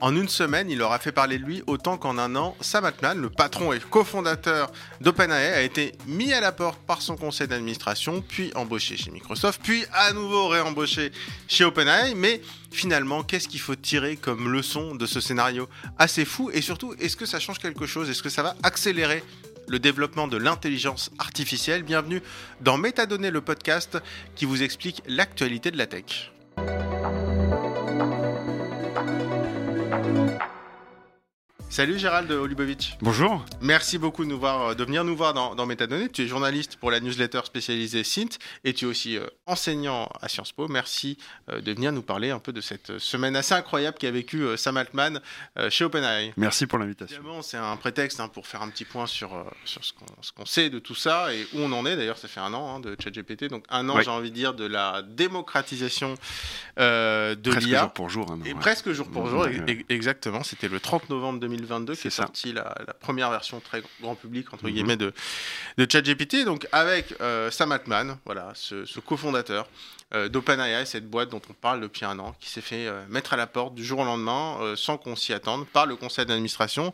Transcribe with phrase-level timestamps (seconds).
[0.00, 2.56] En une semaine, il aura fait parler de lui autant qu'en un an.
[2.60, 7.16] Sam Altman, le patron et cofondateur d'OpenAI, a été mis à la porte par son
[7.16, 11.10] conseil d'administration, puis embauché chez Microsoft, puis à nouveau réembauché
[11.48, 12.14] chez OpenAI.
[12.14, 12.40] Mais
[12.70, 15.68] finalement, qu'est-ce qu'il faut tirer comme leçon de ce scénario
[15.98, 16.48] assez fou?
[16.52, 18.08] Et surtout, est-ce que ça change quelque chose?
[18.08, 19.24] Est-ce que ça va accélérer
[19.66, 21.82] le développement de l'intelligence artificielle?
[21.82, 22.22] Bienvenue
[22.60, 23.98] dans Métadonnées, le podcast
[24.36, 26.30] qui vous explique l'actualité de la tech.
[30.14, 30.57] Thank you.
[31.70, 32.96] Salut Gérald Olubovic.
[33.02, 33.44] Bonjour.
[33.60, 36.08] Merci beaucoup de, nous voir, de venir nous voir dans, dans Métadonnées.
[36.08, 40.28] Tu es journaliste pour la newsletter spécialisée Sint et tu es aussi euh, enseignant à
[40.28, 40.66] Sciences Po.
[40.66, 41.18] Merci
[41.50, 44.56] euh, de venir nous parler un peu de cette semaine assez incroyable qu'a vécu euh,
[44.56, 45.20] Sam Altman
[45.68, 46.32] chez OpenAI.
[46.38, 47.18] Merci pour l'invitation.
[47.18, 49.92] Évidemment, c'est un prétexte hein, pour faire un petit point sur, sur ce
[50.32, 51.96] qu'on sait de tout ça et où on en est.
[51.96, 53.44] D'ailleurs, ça fait un an hein, de ChatGPT.
[53.44, 56.14] Donc un an, j'ai envie de dire, de la démocratisation
[56.78, 57.88] de l'IA.
[57.88, 58.38] Presque jour pour jour.
[58.46, 59.46] et presque jour pour jour,
[59.90, 60.42] exactement.
[60.42, 64.52] C'était le 30 novembre 2020 2022 qui est, sorti la, première version très grand public
[64.52, 64.72] entre mhm.
[64.72, 65.12] guillemets de,
[65.76, 66.44] de ChatGPT.
[66.44, 69.68] Donc avec euh, Sam Altman, voilà, ce, cofondateur
[70.12, 73.36] d'OpenAI, cette boîte dont on parle depuis un an, qui s'est fait euh, mettre à
[73.36, 76.92] la porte du jour au lendemain sans qu'on s'y attende par le conseil d'administration.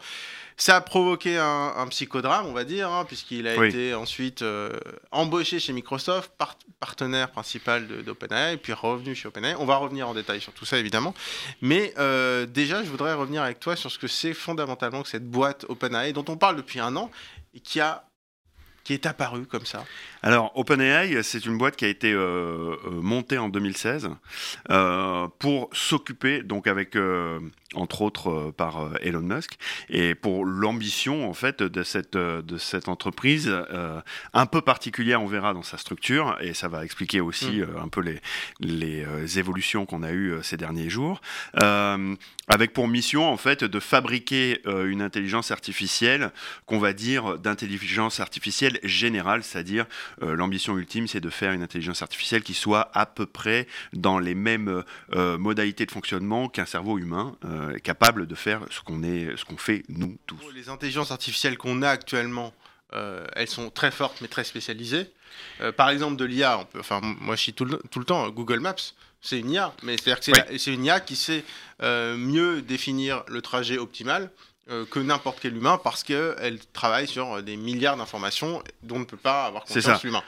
[0.56, 4.70] Ça a provoqué un, psychodrame, on va dire, hein, puisqu'il a été ensuite euh,
[5.10, 6.30] embauché chez Microsoft,
[6.78, 9.56] partenaire principal d'OpenAI, puis revenu chez OpenAI.
[9.58, 11.12] On va revenir en détail sur tout ça, évidemment.
[11.60, 15.28] Mais euh, déjà, je voudrais revenir avec toi sur ce que c'est fondamentalement que cette
[15.28, 17.10] boîte OpenAI, dont on parle depuis un an,
[17.52, 18.04] et qui a
[18.84, 19.86] qui est apparu comme ça
[20.26, 24.08] Alors, OpenAI, c'est une boîte qui a été euh, montée en 2016
[25.38, 26.96] pour s'occuper, donc avec
[27.74, 29.58] entre autres euh, par euh, Elon Musk,
[29.88, 33.52] et pour l'ambition en fait de cette, euh, de cette entreprise
[34.32, 37.76] un peu particulière, on verra dans sa structure, et ça va expliquer aussi mm.
[37.82, 38.20] un peu les,
[38.60, 41.20] les évolutions qu'on a eues ces derniers jours,
[41.54, 46.32] avec pour mission en fait de fabriquer une intelligence artificielle
[46.66, 49.86] qu'on va dire d'intelligence artificielle générale, c'est-à-dire
[50.20, 54.34] l'ambition ultime c'est de faire une intelligence artificielle qui soit à peu près dans les
[54.34, 57.36] mêmes modalités de fonctionnement qu'un cerveau humain.
[57.44, 60.38] Euh, capable de faire ce qu'on est, ce qu'on fait nous tous.
[60.54, 62.52] Les intelligences artificielles qu'on a actuellement,
[62.94, 65.12] euh, elles sont très fortes mais très spécialisées.
[65.60, 68.60] Euh, par exemple, de l'IA, enfin moi je suis tout le, tout le temps Google
[68.60, 68.74] Maps.
[69.20, 71.44] C'est une IA, mais c'est-à-dire que c'est une IA qui sait
[71.80, 74.28] mieux définir le trajet optimal euh,
[74.66, 79.16] que n'importe quel humain parce qu'elle travaille sur des milliards d'informations dont on ne peut
[79.16, 80.22] pas avoir conscience l'humain.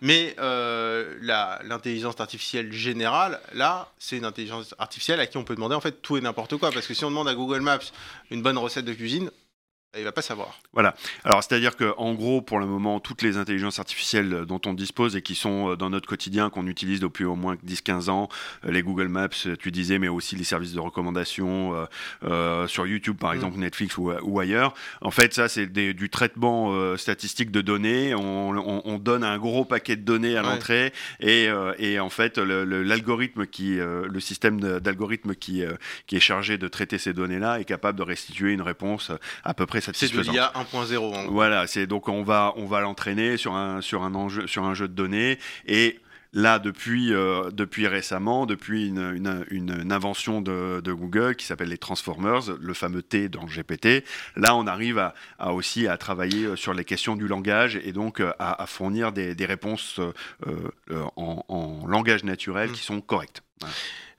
[0.00, 1.16] Mais euh,
[1.62, 6.02] l'intelligence artificielle générale, là, c'est une intelligence artificielle à qui on peut demander en fait
[6.02, 6.70] tout et n'importe quoi.
[6.72, 7.78] Parce que si on demande à Google Maps
[8.30, 9.30] une bonne recette de cuisine,
[9.96, 10.58] il va pas savoir.
[10.72, 10.94] Voilà.
[11.24, 15.16] Alors, c'est-à-dire que, en gros, pour le moment, toutes les intelligences artificielles dont on dispose
[15.16, 18.28] et qui sont euh, dans notre quotidien, qu'on utilise depuis au moins 10-15 ans,
[18.64, 21.86] euh, les Google Maps, euh, tu disais, mais aussi les services de recommandation
[22.66, 23.34] sur YouTube, par mm.
[23.34, 24.74] exemple, Netflix ou, ailleurs.
[25.00, 28.14] En fait, ça, c'est du traitement statistique de données.
[28.14, 33.76] On, donne un gros paquet de données à l'entrée et, et, en fait, l'algorithme qui,
[33.76, 35.62] le système d'algorithme qui,
[36.06, 39.10] qui est chargé de traiter ces données-là est capable de restituer une réponse
[39.44, 41.28] à peu près c'est de l'IA 1.0.
[41.28, 44.74] Voilà, c'est donc on va on va l'entraîner sur un sur un enjeu sur un
[44.74, 46.00] jeu de données et
[46.36, 51.78] Là, depuis, euh, depuis récemment, depuis une, une, invention de, de, Google qui s'appelle les
[51.78, 56.46] Transformers, le fameux T dans le GPT, là, on arrive à, à, aussi à travailler
[56.46, 60.00] euh, sur les questions du langage et donc euh, à, à fournir des, des réponses
[61.16, 62.72] en, en, langage naturel mm.
[62.72, 63.44] qui sont correctes.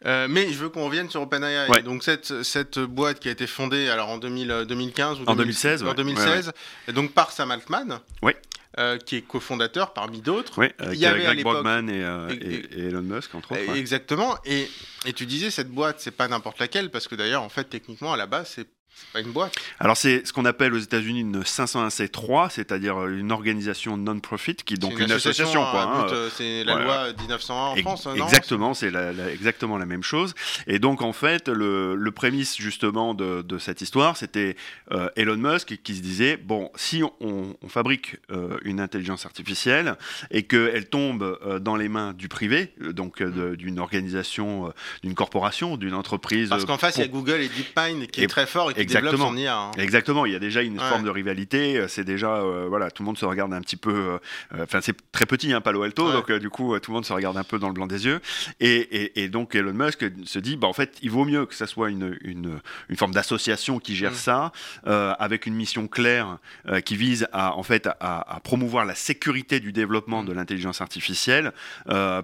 [0.05, 1.81] Euh, mais je veux qu'on revienne sur OpenAI.
[1.83, 5.83] Donc cette, cette boîte qui a été fondée alors en 2000, 2015 ou en 2016,
[5.83, 6.51] en 2016
[6.87, 7.99] et donc par Sam Altman.
[8.21, 8.33] Oui.
[8.77, 10.59] Euh, qui est cofondateur parmi d'autres.
[10.59, 13.73] Oui, il y avait Greg Brockman euh, et, et, Elon Musk entre autres.
[13.73, 14.37] Exactement.
[14.43, 14.67] Et,
[15.15, 18.17] tu disais cette boîte, c'est pas n'importe laquelle parce que d'ailleurs en fait techniquement à
[18.17, 18.67] la base c'est
[19.13, 19.55] pas une boîte.
[19.79, 24.77] Alors c'est ce qu'on appelle aux États-Unis une 501c3, c'est-à-dire une organisation non-profit qui est
[24.77, 25.63] donc une, association.
[25.63, 28.05] Hein, euh, c'est la loi 1901 en France.
[28.07, 28.91] Non exactement, c'est
[29.31, 30.33] exactement la même chose.
[30.67, 34.55] Et donc en fait, le, le prémisse justement de, de cette histoire, c'était
[34.91, 39.95] euh, Elon Musk qui se disait bon, si on, on fabrique euh, une intelligence artificielle
[40.31, 43.55] et qu'elle tombe dans les mains du privé, donc mm.
[43.55, 46.49] d'une organisation, d'une corporation, d'une entreprise.
[46.49, 48.84] Parce qu'en face, il y a Google et DeepMind qui est très fort et qui
[48.89, 49.57] son IA.
[49.57, 49.71] Hein.
[49.77, 51.85] Exactement, il y a déjà une forme de rivalité.
[51.87, 54.19] C'est déjà, voilà, tout le monde se regarde un petit peu.
[54.59, 57.37] Enfin, c'est très petit, hein, Palo Alto, donc du coup, tout le monde se regarde
[57.37, 58.21] un peu dans le blanc des yeux.
[58.59, 61.67] Et, et, donc Elon Musk se dit, bah, en fait, il vaut mieux que ça
[61.67, 62.59] soit une, une,
[62.89, 64.15] une forme d'association qui gère mm.
[64.15, 64.51] ça,
[64.85, 66.37] avec une mission claire
[66.83, 70.25] qui vise à, en fait, à, à, promouvoir la sécurité du développement mm.
[70.27, 71.51] de l'intelligence artificielle,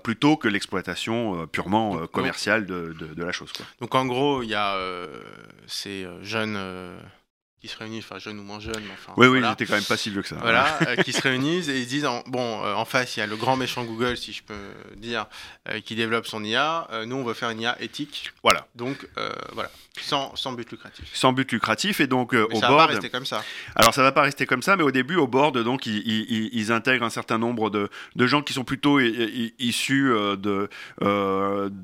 [0.03, 3.51] plutôt que l'exploitation purement commerciale de, de, la chose.
[3.51, 3.65] Quoi.
[3.79, 4.77] Donc en gros, il y a
[5.71, 6.59] ces jeunes
[7.61, 8.83] qui se réunissent, enfin jeunes ou moins jeunes.
[8.91, 10.37] Enfin, oui, oui, j'étais quand même pas si vieux que ça.
[10.41, 13.27] Voilà, euh, qui se réunissent et ils disent, bon, euh, en face, il y a
[13.27, 14.55] le grand méchant Google, si je peux
[14.97, 15.27] dire,
[15.69, 16.87] euh, qui développe son IA.
[17.05, 18.31] nous, on veut faire une IA éthique.
[18.41, 18.67] Voilà.
[18.73, 19.07] Donc,
[19.53, 19.69] voilà,
[19.99, 21.05] sans, sans, but lucratif.
[21.13, 22.79] Sans but lucratif et donc au ça board.
[22.79, 23.43] va pas rester comme ça.
[23.75, 26.49] Alors, ça va pas rester comme ça, mais au début, au board, donc, ils, ils,
[26.53, 30.67] ils intègrent un certain nombre de, de, gens qui sont plutôt issus de,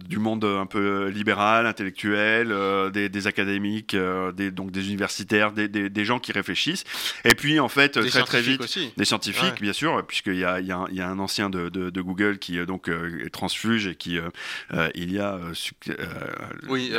[0.08, 3.96] du monde un peu libéral, intellectuel, des, des, académiques,
[4.36, 6.84] des, donc des universitaires, des des, gens qui réfléchissent.
[7.26, 8.62] Et puis, en fait, très très vite,
[8.98, 12.02] des scientifiques, bien sûr, puisqu'il y a, y, a y a, un ancien de, de,
[12.02, 15.40] Google qui euh, donc euh, est transfuge et qui euh, il y a
[16.68, 16.94] oui,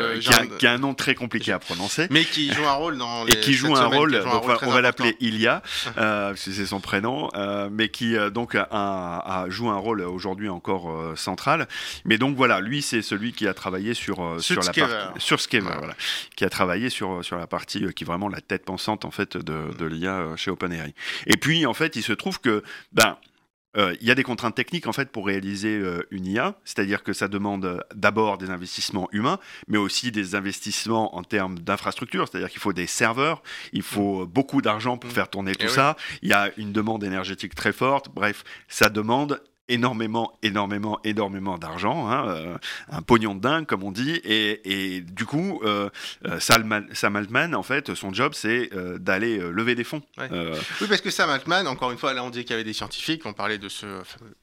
[0.58, 3.34] qui, a, un nom très compliqué à prononcer, mais qui joue un rôle dans les
[3.34, 4.12] et qui joue un rôle.
[4.12, 5.62] Donc, on va l'appeler Ilia,
[6.36, 7.30] c'est son prénom,
[7.70, 11.68] mais qui donc a, joue un rôle aujourd'hui encore central.
[12.04, 14.82] Mais donc voilà, lui c'est celui qui a travaillé sur sur la partie
[15.18, 15.94] sur Schemer, voilà,
[16.36, 19.36] qui a travaillé sur sur la partie qui est vraiment la tête pensante en fait
[19.36, 20.94] de, de l'IA euh, chez OpenAI.
[21.26, 22.62] Et puis en fait, il se trouve que
[22.92, 23.16] ben
[23.76, 27.02] euh, il y a des contraintes techniques en fait pour réaliser euh, une IA, c'est-à-dire
[27.02, 29.38] que ça demande d'abord des investissements humains,
[29.68, 34.26] mais aussi des investissements en termes d'infrastructure, c'est-à-dire qu'il faut des serveurs, il faut mm.
[34.26, 35.14] beaucoup d'argent pour mm.
[35.14, 38.88] faire tourner eh tout ça, il y a une demande énergétique très forte, bref, ça
[38.88, 42.58] demande énormément, énormément, énormément d'argent, hein, euh,
[42.90, 45.90] un pognon de dingue comme on dit, et, et du coup, euh,
[46.24, 50.02] euh Sam, Altman, en fait, son job, c'est euh, d'aller lever des fonds.
[50.18, 52.72] Oui, parce que Sam Altman, encore une fois, là on dit qu'il y avait des
[52.72, 53.86] scientifiques, on parlait de ce,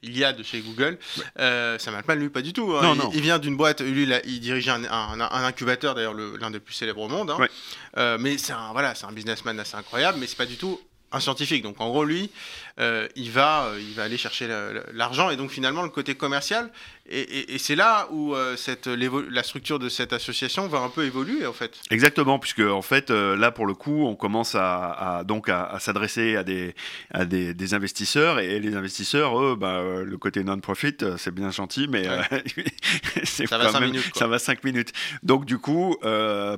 [0.01, 0.97] il y a de chez Google.
[1.37, 2.73] Sam Altman, lui, pas du tout.
[2.75, 2.81] Hein.
[2.83, 3.11] Non, il, non.
[3.13, 7.01] il, vient d'une boîte, lui, il dirigeait un, un, incubateur, d'ailleurs l'un des plus célèbres
[7.01, 7.31] au monde.
[7.31, 8.17] Hein.
[8.19, 10.79] mais c'est un, voilà, c'est un businessman assez incroyable, mais c'est pas du tout
[11.11, 11.63] un scientifique.
[11.63, 12.29] Donc en gros, lui,
[12.77, 14.49] euh, il, va, euh, il va aller chercher
[14.93, 16.69] l'argent et donc finalement le côté commercial.
[17.07, 21.45] Et, c'est là où euh, cette, la structure de cette association va un peu évoluer
[21.45, 21.79] en fait.
[21.91, 26.43] Exactement, puisque en fait là pour le coup, on commence à, donc à, s'adresser à,
[26.43, 26.73] des,
[27.11, 32.05] à des, investisseurs et, les investisseurs, eux, bah, le côté non-profit, c'est bien gentil, mais
[33.23, 34.11] ça va 5 minutes.
[34.15, 34.91] Ça va 5 minutes.
[35.21, 35.95] Donc du coup,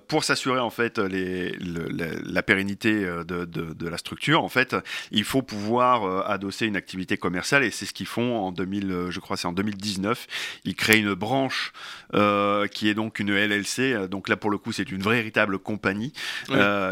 [0.08, 4.75] pour s'assurer en fait les, la, pérennité de, de, de la structure, en fait,
[5.12, 8.92] il faut pouvoir euh, adosser une activité commerciale et c'est ce qu'ils font en 2000,
[8.92, 10.28] euh, je crois, c'est en 2019.
[10.66, 11.74] Ils créent une branche
[12.13, 14.07] euh, qui est donc une LLC.
[14.10, 16.13] Donc là, pour le coup, c'est une véritable compagnie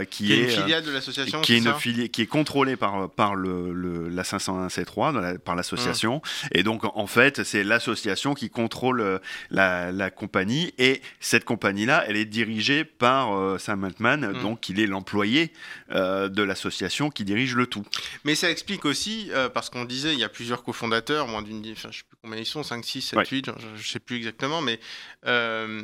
[0.09, 1.41] qui, est, une filiale de l'association.
[1.41, 6.21] Qui est une filiale, qui est contrôlée par par le, la 501C3 par l'association.
[6.51, 9.19] Et donc en fait, c'est l'association qui contrôle
[9.49, 14.41] la, la, compagnie et cette compagnie-là, elle est dirigée par Sam Altman, mm.
[14.41, 15.51] donc il est l'employé
[15.91, 17.83] de l'association qui dirige le tout.
[18.23, 21.59] Mais ça explique aussi, euh, parce qu'on disait, il y a plusieurs cofondateurs, moins d'une,
[21.71, 24.17] enfin, je sais plus combien ils sont, 5, 6, 7, 8, je, ne sais plus
[24.17, 24.79] exactement, mais,
[25.25, 25.83] euh,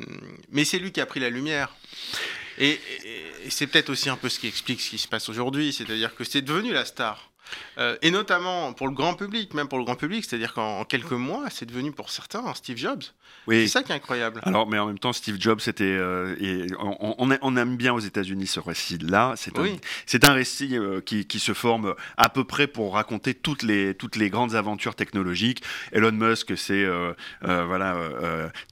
[0.52, 1.76] mais c'est lui qui a pris la lumière.
[2.58, 2.80] Et,
[3.46, 6.14] et c'est peut-être aussi un peu ce qui explique ce qui se passe aujourd'hui, c'est-à-dire
[6.16, 7.31] que c'est devenu la star.
[7.78, 11.12] Euh, et notamment pour le grand public, même pour le grand public, c'est-à-dire qu'en quelques
[11.12, 13.04] mois, c'est devenu pour certains un Steve Jobs.
[13.48, 13.64] Oui.
[13.64, 14.42] C'est ça qui est incroyable.
[14.44, 18.00] Alors, mais en même temps, Steve Jobs, c'était, euh, et on, on, aime bien aux
[18.00, 19.34] États-Unis ce récit-là.
[20.06, 23.96] C'est un, récit euh, qui, qui, se forme à peu près pour raconter toutes les
[23.96, 25.64] toutes les grandes aventures technologiques.
[25.92, 26.86] Elon Musk, c'est
[27.42, 27.98] voilà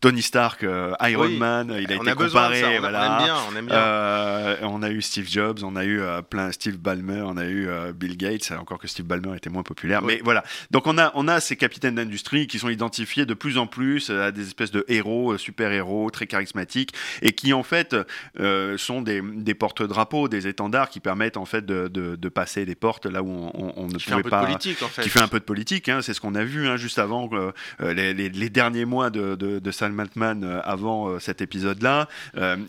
[0.02, 0.64] Tony Stark,
[1.02, 1.76] Iron Man.
[1.80, 2.62] Il a on été a comparé.
[2.62, 3.00] Ça, on, voilà.
[3.00, 4.70] on, aime bien, on aime bien.
[4.70, 8.18] on a eu Steve Jobs, on a eu plein Steve Ballmer, on a eu Bill
[8.18, 10.04] Gates encore que Steve Ballmer était moins populaire.
[10.04, 10.44] Mais voilà.
[10.70, 14.12] Donc on a, on a ces capitaines d'industrie qui sont identifiés de plus en plus
[14.12, 17.96] à des espèces de héros, euh, super-héros, très charismatiques, et qui en fait
[18.40, 22.76] euh, sont des, des porte-drapeaux, des étendards qui permettent en fait de, de, passer des
[22.76, 24.46] portes là où on, on, ne qui pouvait pas.
[24.46, 25.02] Politique, en fait.
[25.02, 25.90] Qui fait un peu de politique.
[25.90, 29.34] Hein, c'est ce qu'on a vu hein, juste avant euh, les, les, derniers mois de,
[29.36, 32.08] de, de Sam Altman avant cet épisode-là.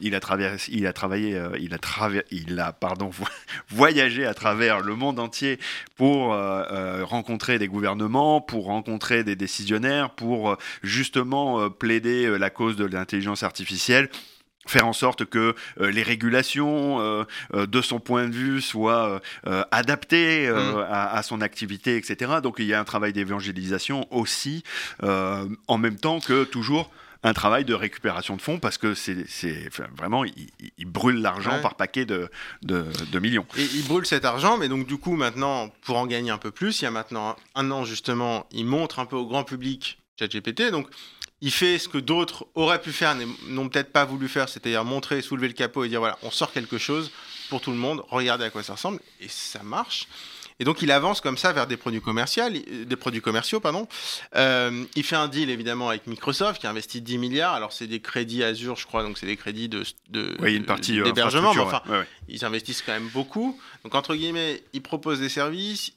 [0.00, 1.78] il a traversé, il a travaillé, il a
[2.30, 3.10] il a pardon
[3.68, 5.58] voyagé à travers le monde entier
[6.00, 12.48] pour euh, euh, rencontrer des gouvernements, pour rencontrer des décisionnaires, pour euh, justement plaider la
[12.48, 14.08] cause de l'intelligence artificielle
[14.66, 19.20] faire en sorte que les régulations, de son point de vue, soient
[19.72, 20.86] adaptées mmh.
[20.88, 22.34] à, son activité, etc.
[22.40, 24.62] Donc il y a un travail d'évangélisation aussi,
[25.02, 26.90] en même temps que toujours
[27.22, 29.26] un travail de récupération de fonds parce que c'est
[29.96, 32.30] vraiment, ils, brûlent l'argent par paquet de,
[32.62, 33.46] de, millions.
[33.56, 36.50] Et ils brûlent cet argent, mais donc du coup, maintenant, pour en gagner un peu
[36.50, 39.98] plus, il y a maintenant un an justement, ils montrent un peu au grand public
[40.18, 40.70] ChatGPT.
[40.70, 40.88] Donc,
[41.42, 43.16] il fait ce que d'autres auraient pu faire,
[43.48, 46.52] n'ont peut-être pas voulu faire, c'est-à-dire montrer, soulever le capot et dire voilà, on sort
[46.52, 47.10] quelque chose
[47.48, 50.06] pour tout le monde, regardez à quoi ça ressemble, et ça marche.
[50.60, 53.88] Et donc il avance comme ça vers des produits commerciaux, des produits commerciaux, pardon.
[54.36, 57.54] Euh, il fait un deal évidemment avec Microsoft qui a investi 10 milliards.
[57.54, 61.00] Alors c'est des crédits Azure, je crois, donc c'est des crédits de, de une partie
[61.00, 61.82] euh, d'hébergement, mais enfin
[62.28, 63.58] ils investissent quand même beaucoup.
[63.84, 65.92] Donc entre guillemets, il propose des services.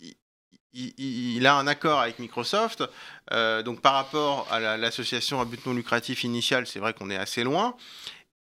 [0.76, 2.84] Il, a un accord avec Microsoft.
[3.32, 7.18] Euh, donc par rapport à l'association à but non lucratif initiale, c'est vrai qu'on est
[7.18, 7.76] assez loin.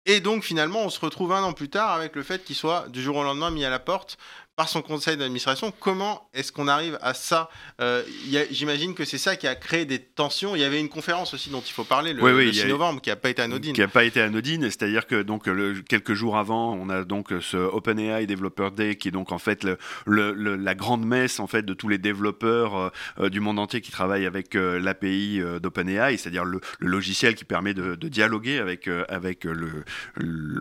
[0.05, 2.87] Et donc finalement, on se retrouve un an plus tard avec le fait qu'il soit
[2.89, 4.17] du jour au lendemain mis à la porte
[4.55, 5.73] par son conseil d'administration.
[5.79, 7.49] Comment est-ce qu'on arrive à ça
[7.81, 8.03] euh,
[8.51, 10.55] J'imagine que c'est ça qui a créé des tensions.
[10.55, 13.15] Il y avait une conférence aussi dont il faut parler le, 6 novembre qui n'a
[13.15, 13.73] pas été anodine.
[13.73, 17.29] Qui n'a pas été anodine, c'est-à-dire que donc le, quelques jours avant, on a donc
[17.41, 19.65] ce OpenAI Developer Day qui est donc en fait
[20.05, 22.89] le, la grande messe en fait de tous les développeurs euh,
[23.21, 27.95] euh, du monde entier qui travaillent avec l'API d'OpenAI, c'est-à-dire le, logiciel qui permet de,
[27.95, 29.83] dialoguer avec avec le,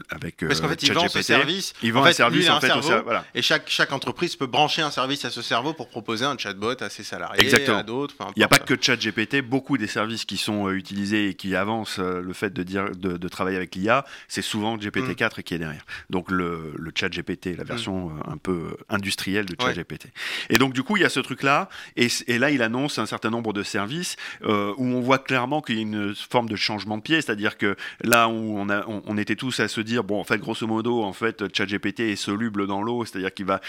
[0.09, 1.75] avec parce qu'en fait ils vendent ce service.
[1.83, 2.73] Ils vendent un service en fait,
[3.05, 3.27] voilà.
[3.35, 6.81] et chaque chaque entreprise peut brancher un service à ce cerveau pour proposer un chatbot
[6.81, 7.79] à ses salariés, Exactement.
[7.79, 8.15] à d'autres.
[8.37, 11.57] Il n'y a pas que ChatGPT, beaucoup des services qui sont euh, utilisés et qui
[11.57, 15.43] avancent euh, le fait de, dire, de, travailler avec l'IA, c'est souvent GPT-4 mm.
[15.43, 15.85] qui est derrière.
[16.11, 18.19] Donc le, le ChatGPT, la version mm.
[18.19, 20.09] euh, un peu industrielle de ChatGPT.
[20.51, 23.07] Et donc du coup, il y a ce truc-là, et, et, là, il annonce un
[23.07, 26.97] certain nombre de services où on voit clairement qu'il y a une forme de changement
[26.97, 30.05] de pied, c'est-à-dire que là où on, a, on, on, était tous à se dire,
[30.05, 33.61] bon, en fait, grosso modo, en fait, ChatGPT est soluble dans l'eau, c'est-à-dire qu'il va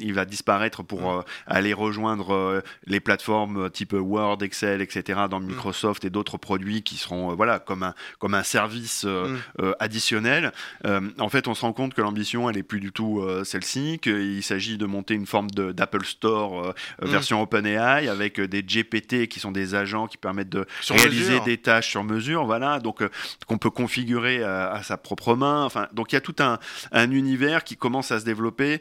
[0.00, 5.22] il va disparaître pour euh, aller rejoindre euh, les plateformes type Word, Excel, etc.
[5.30, 5.46] dans mm.
[5.46, 9.72] Microsoft et d'autres produits qui seront euh, voilà comme un comme un service mm.
[9.78, 10.52] additionnel.
[10.84, 14.42] en fait, on se rend compte que l'ambition elle est plus du tout celle-ci, qu'il
[14.42, 17.06] s'agit de monter une forme d'Apple Store mm.
[17.06, 21.90] version OpenAI avec des GPT qui sont des agents qui permettent de réaliser des tâches
[21.90, 23.02] sur mesure, voilà, donc
[23.46, 25.64] qu'on peut configurer à, sa propre main.
[25.64, 26.58] Enfin, donc il y a tout un,
[26.92, 28.80] un univers qui commence à se développer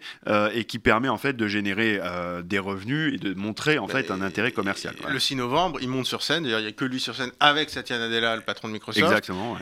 [0.54, 4.12] et qui permet en fait de générer euh, des revenus et de montrer en fait
[4.12, 4.96] un intérêt commercial.
[5.10, 6.44] Le 6 novembre, il monte sur scène.
[6.44, 9.04] D'ailleurs, il n'y a que lui sur scène avec Satya Nadella, le patron de Microsoft.
[9.04, 9.58] Exactement.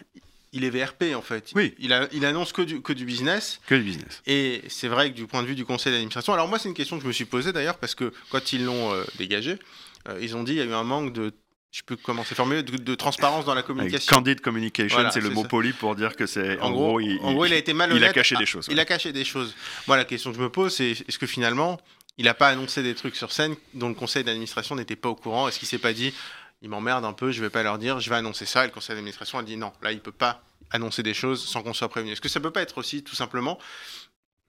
[0.53, 1.51] Il est VRP en fait.
[1.55, 1.73] Oui.
[1.79, 3.61] Il, a, il annonce que du, que du business.
[3.67, 4.21] Que du business.
[4.27, 6.33] Et c'est vrai que du point de vue du conseil d'administration.
[6.33, 8.65] Alors moi, c'est une question que je me suis posée d'ailleurs parce que quand ils
[8.65, 9.57] l'ont euh, dégagé,
[10.09, 11.31] euh, ils ont dit qu'il y a eu un manque de
[11.71, 14.13] je peux commencer à formuler, de, transparence dans la communication.
[14.13, 16.59] candid communication, c'est le mot poli pour dire que c'est.
[16.59, 18.03] En, gros, il, en gros, il a été malhonnête.
[18.03, 18.67] Il a caché des choses.
[18.69, 19.55] Il a caché des choses.
[19.87, 21.79] Moi, la question que je me pose, c'est est-ce que finalement,
[22.17, 25.15] il n'a pas annoncé des trucs sur scène dont le conseil d'administration n'était pas au
[25.15, 25.47] courant?
[25.47, 26.13] Est-ce qu'il s'est pas dit,
[26.61, 28.65] il m'emmerde un peu, je vais pas leur dire, je vais annoncer ça?
[28.65, 31.63] Et le conseil d'administration a dit non, là, il peut pas annoncer des choses sans
[31.63, 32.11] qu'on soit prévenu.
[32.11, 33.57] Est-ce que ça peut pas être aussi, tout simplement,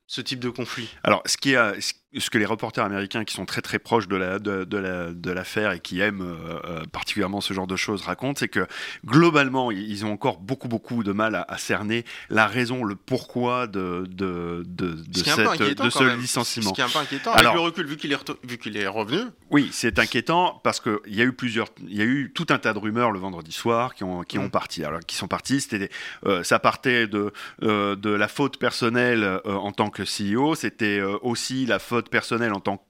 [0.09, 0.89] ce type de conflit?
[1.05, 1.93] Alors, ce qui a, ce
[2.31, 5.81] que les reporters américains qui sont très très proches de la de, de l'affaire et
[5.81, 8.67] qui aiment euh, euh, particulièrement ce genre de choses racontent, c'est que
[9.05, 14.05] globalement ils ont encore beaucoup beaucoup de mal à, cerner la raison, le pourquoi de
[14.09, 16.71] de de, de, cette, de ce licenciement.
[16.71, 17.33] Ce qui est un peu inquiétant.
[17.33, 19.23] Avec le recul, vu qu'il est qu'il est revenu.
[19.51, 22.47] Oui, c'est inquiétant parce que il y a eu plusieurs, il y a eu tout
[22.51, 24.51] un tas de rumeurs le vendredi soir qui ont qui ont mm.
[24.51, 24.85] parti.
[24.85, 25.91] Alors qui sont partis, c'était
[26.27, 31.79] euh, ça partait de de la faute personnelle en tant que CEO, c'était aussi la
[31.79, 32.83] faute personnel en tant que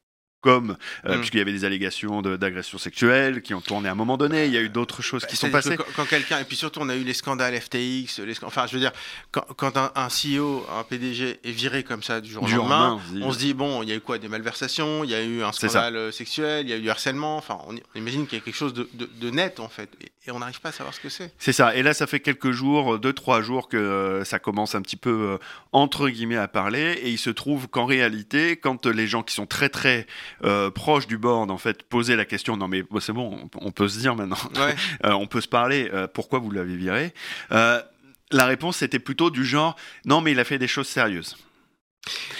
[0.42, 0.76] comme
[1.06, 1.18] euh, mm.
[1.18, 4.46] puisqu'il y avait des allégations d'agression sexuelle qui ont tourné à un moment donné.
[4.46, 5.78] Il y a eu d'autres choses qui bah, sont passées.
[5.96, 8.80] Quand, quelqu'un et puis surtout on a eu les scandales FTX, les enfin je veux
[8.80, 8.92] dire
[9.30, 13.38] quand, un, CEO, un PDG est viré comme ça du jour au lendemain, on, se
[13.38, 15.96] dit bon il y a eu quoi des malversations, il y a eu un scandale
[15.96, 17.36] euh, sexuel, il y a eu du harcèlement.
[17.36, 20.60] Enfin on, imagine qu'il y a quelque chose de, net en fait et, on n'arrive
[20.60, 21.32] pas à savoir ce que c'est.
[21.38, 21.74] C'est ça.
[21.74, 24.96] Et là ça fait quelques jours, deux trois jours que euh, ça commence un petit
[24.96, 25.38] peu
[25.72, 29.46] entre guillemets à parler et il se trouve qu'en réalité quand les gens qui sont
[29.46, 30.06] très très
[30.44, 33.88] euh, proche du board, en fait, poser la question non, mais c'est bon, on, peut
[33.88, 37.12] se dire maintenant, euh, on peut se parler, euh, pourquoi vous l'avez viré?
[37.50, 39.76] La réponse était plutôt du genre
[40.06, 41.36] non, mais il a fait des choses sérieuses.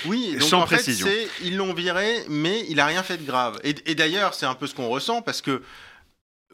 [0.07, 1.07] Oui, donc Sans en précision.
[1.07, 3.61] fait, ils l'ont viré, mais il a rien fait de grave.
[3.63, 5.63] Et, d'ailleurs, c'est un peu ce qu'on ressent parce que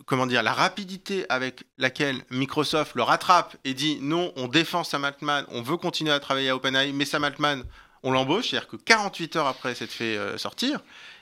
[0.06, 5.04] comment dire, la rapidité avec laquelle Microsoft le rattrape et dit non, on défend Sam
[5.04, 7.64] Altman, on veut continuer à travailler à OpenAI, mais Sam Altman,
[8.02, 10.80] on l'embauche, c'est-à-dire que 48 heures après s'être fait sortir,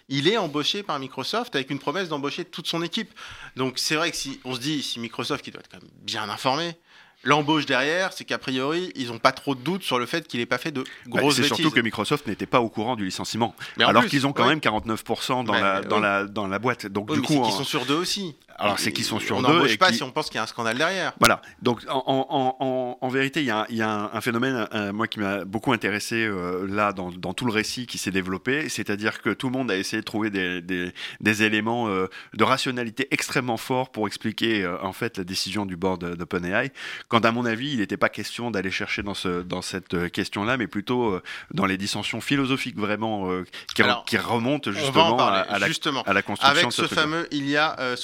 [0.09, 3.11] il est embauché par Microsoft avec une promesse d'embaucher toute son équipe.
[3.57, 5.91] Donc c'est vrai que si on se dit, si Microsoft, qui doit être quand même
[6.03, 6.77] bien informé,
[7.25, 10.41] l'embauche derrière, c'est qu'a priori, ils n'ont pas trop de doutes sur le fait qu'il
[10.41, 12.97] n'ait pas fait de bah, grosses bah, C'est surtout que Microsoft n'était pas au courant
[12.97, 16.87] du licenciement, alors qu'ils ont quand même 49% dans, la, dans, la, dans la boîte.
[16.87, 18.37] Donc, du coup, ils sont sûrs d'eux aussi.
[18.59, 19.49] Alors c'est qu'ils sont sur on deux.
[19.49, 21.13] On n'embauche pas si on pense qu'il y a un scandale derrière.
[21.19, 21.43] Voilà.
[21.63, 26.29] Donc en, vérité, il y a, y a un, phénomène, moi, qui m'a beaucoup intéressé
[26.69, 29.77] là dans, dans, tout le récit qui s'est développé, c'est-à-dire que tout le monde a
[29.77, 35.19] essayé de trouver des, des, des éléments de rationalité extrêmement forts pour expliquer en fait
[35.19, 36.73] la décision du board d'OpenAI.
[37.09, 40.57] Quand à mon avis, il n'était pas question d'aller chercher dans, ce, dans cette question-là,
[40.57, 41.21] mais plutôt
[41.53, 43.31] dans les dissensions philosophiques vraiment
[43.75, 46.03] qui, qui, remontent justement à, la, justement.
[46.03, 47.97] à la construction Avec ce, fameux, il y a euh,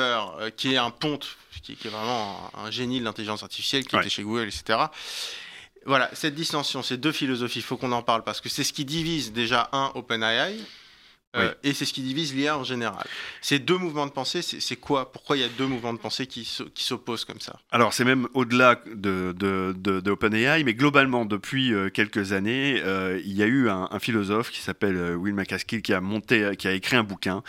[0.00, 4.08] Euh, qui est un ponte, qui, est vraiment un, génie de l'intelligence artificielle, qui était
[4.08, 4.78] chez Google, etc.
[5.86, 8.72] Voilà, cette dissension, ces deux philosophies, il faut qu'on en parle, parce que c'est ce
[8.72, 10.56] qui divise déjà un OpenAI,
[11.36, 13.06] euh, et c'est ce qui divise l'IA en général.
[13.40, 16.26] Ces deux mouvements de pensée, c'est quoi Pourquoi il y a deux mouvements de pensée
[16.26, 17.56] qui, s'opposent comme ça?
[17.70, 23.32] Alors, c'est même au-delà de, de, OpenAI, mais globalement, depuis euh, quelques années, euh, il
[23.32, 26.96] y a eu un, philosophe qui s'appelle Will MacAskill qui a monté, qui a écrit
[26.96, 27.42] un bouquin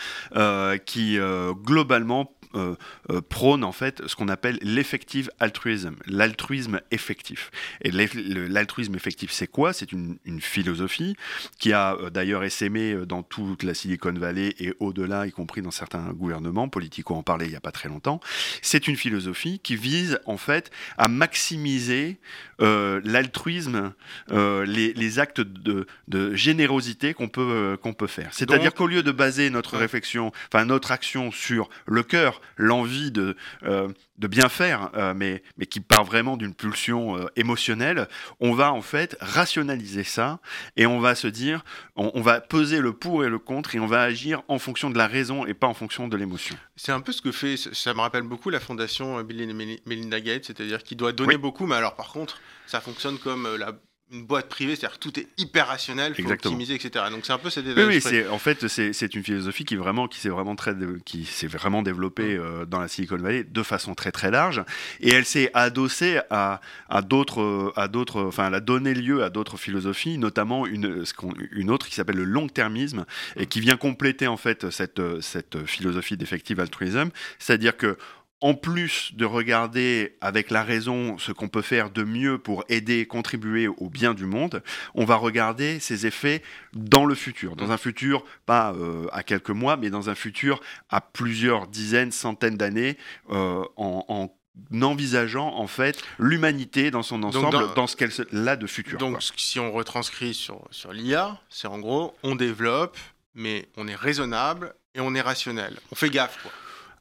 [0.86, 1.18] qui,
[1.64, 2.74] globalement, euh,
[3.10, 7.50] euh, prône en fait ce qu'on appelle l'effective altruisme, l'altruisme effectif.
[7.80, 9.72] Et l'altruisme effectif, c'est quoi?
[9.72, 11.16] C'est une, philosophie
[11.58, 15.70] qui a euh, d'ailleurs essaimé dans toute la Silicon Valley et au-delà, y compris dans
[15.70, 16.68] certains gouvernements.
[16.68, 18.20] Politico en parlait il n'y a pas très longtemps.
[18.60, 22.18] C'est une philosophie qui vise en fait à maximiser
[22.58, 23.92] l'altruisme,
[24.30, 25.86] les, actes de,
[26.34, 28.28] générosité qu'on peut, qu'on peut faire.
[28.32, 33.36] C'est-à-dire qu'au lieu de baser notre réflexion, enfin notre action sur le cœur, l'envie de,
[33.64, 38.08] euh, de bien faire, euh, mais, mais qui part vraiment d'une pulsion euh, émotionnelle,
[38.40, 40.40] on va en fait rationaliser ça
[40.76, 41.64] et on va se dire,
[41.96, 44.98] on, va peser le pour et le contre et on va agir en fonction de
[44.98, 46.56] la raison et pas en fonction de l'émotion.
[46.76, 50.20] C'est un peu ce que fait, ça me rappelle beaucoup la fondation Bill et Melinda
[50.20, 53.72] Gates, c'est-à-dire qu'il doit donner beaucoup, mais alors par contre, ça fonctionne comme la
[54.12, 57.06] une boîte privée, c'est-à-dire tout est hyper rationnel, faut optimiser, etc.
[57.10, 60.06] Donc c'est un peu cette Oui, oui c'est, en fait, c'est, une philosophie qui vraiment,
[60.06, 62.40] qui s'est vraiment très, qui s'est vraiment développée mm.
[62.40, 64.62] euh, dans la Silicon Valley de façon très très large,
[65.00, 69.30] et elle s'est adossée à, à d'autres, à d'autres, enfin, elle a donné lieu à
[69.30, 71.04] d'autres philosophies, notamment une,
[71.50, 76.16] une autre qui s'appelle le long-termisme et qui vient compléter en fait cette, cette philosophie
[76.18, 77.96] d'effective altruisme, c'est-à-dire que
[78.42, 83.06] en plus de regarder avec la raison ce qu'on peut faire de mieux pour aider,
[83.06, 84.62] contribuer au bien du monde,
[84.94, 86.42] on va regarder ces effets
[86.74, 90.60] dans le futur, dans un futur pas euh, à quelques mois, mais dans un futur
[90.90, 92.98] à plusieurs dizaines, centaines d'années,
[93.30, 94.34] euh, en,
[94.82, 98.98] envisageant en fait l'humanité dans son ensemble, dans, ce qu'elle a de futur.
[98.98, 102.98] Donc si on retranscrit sur, sur l'IA, c'est en gros, on développe,
[103.36, 105.78] mais on est raisonnable et on est rationnel.
[105.92, 106.52] On fait gaffe, quoi.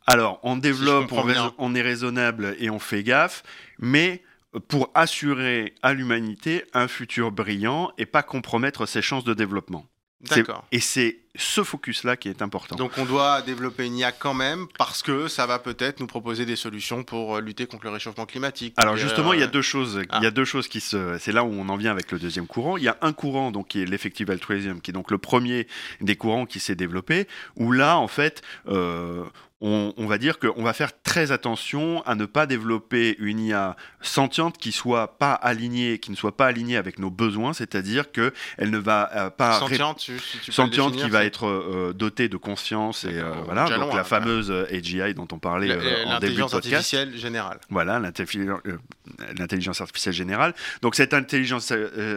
[0.08, 1.12] Alors, on développe,
[1.58, 3.44] on, est raisonnable et on fait gaffe,
[3.80, 4.24] mais
[4.68, 9.86] pour assurer à l'humanité un futur brillant et pas compromettre ses chances de développement.
[10.30, 10.66] D'accord.
[10.72, 12.76] Et c'est ce focus-là qui est important.
[12.76, 16.46] Donc on doit développer une IA quand même parce que ça va peut-être nous proposer
[16.46, 18.74] des solutions pour euh, lutter contre le réchauffement climatique.
[18.78, 20.02] Alors justement, il y a deux choses.
[20.04, 20.32] Il y a ah.
[20.32, 21.18] deux choses qui se.
[21.20, 22.78] C'est là où on en vient avec le deuxième courant.
[22.78, 25.68] Il y a un courant donc qui est l'effective altruism, qui est donc le premier
[26.02, 27.28] des courants qui s'est développé.
[27.56, 29.24] Où là, en fait, euh,
[29.62, 34.58] on, va dire qu'on va faire très attention à ne pas développer une IA sentiente
[34.58, 38.72] qui soit pas alignée, qui ne soit pas alignée avec nos besoins, c'est-à-dire que elle
[38.72, 40.10] ne va euh, pas sentiente,
[40.50, 45.14] sentiente qui va être euh, dotée de conscience et euh, voilà, donc la fameuse AGI
[45.14, 45.72] dont on parlait
[46.08, 46.52] en début de podcast.
[46.52, 47.60] L'intelligence artificielle générale.
[47.70, 50.56] Voilà, l'intelligence artificielle générale.
[50.82, 51.72] Donc cette intelligence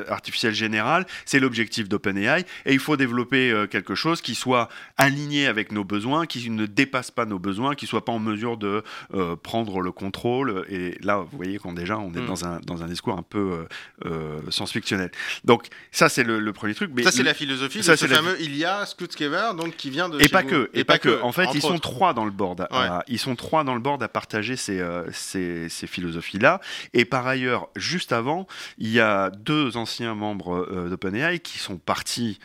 [0.09, 5.73] artificielle générale, c'est l'objectif d'OpenAI et il faut développer quelque chose qui soit aligné avec
[5.73, 8.83] nos besoins, qui ne dépasse pas nos besoins, qu'ils soient pas en mesure de
[9.15, 10.65] euh, prendre le contrôle.
[10.69, 12.27] Et là, vous voyez qu'on déjà on est mm.
[12.27, 13.67] dans, un, dans un discours un peu
[14.05, 15.11] euh, euh, science-fictionnel.
[15.45, 16.91] Donc ça, c'est le, premier truc.
[16.95, 19.91] Mais ça, c'est la philosophie ça, de ce fameux il y a Skutskever, donc qui
[19.91, 20.21] vient de.
[20.21, 20.71] Et pas que.
[20.75, 21.23] Et, pas, que.
[21.23, 22.67] En fait, ils sont trois dans le board.
[23.09, 26.61] ils sont trois dans le board à partager ces, ces, ces philosophies-là.
[26.93, 28.47] Et par ailleurs, juste avant,
[28.79, 32.39] il y a deux anciens membres d'OpenAI qui sont partis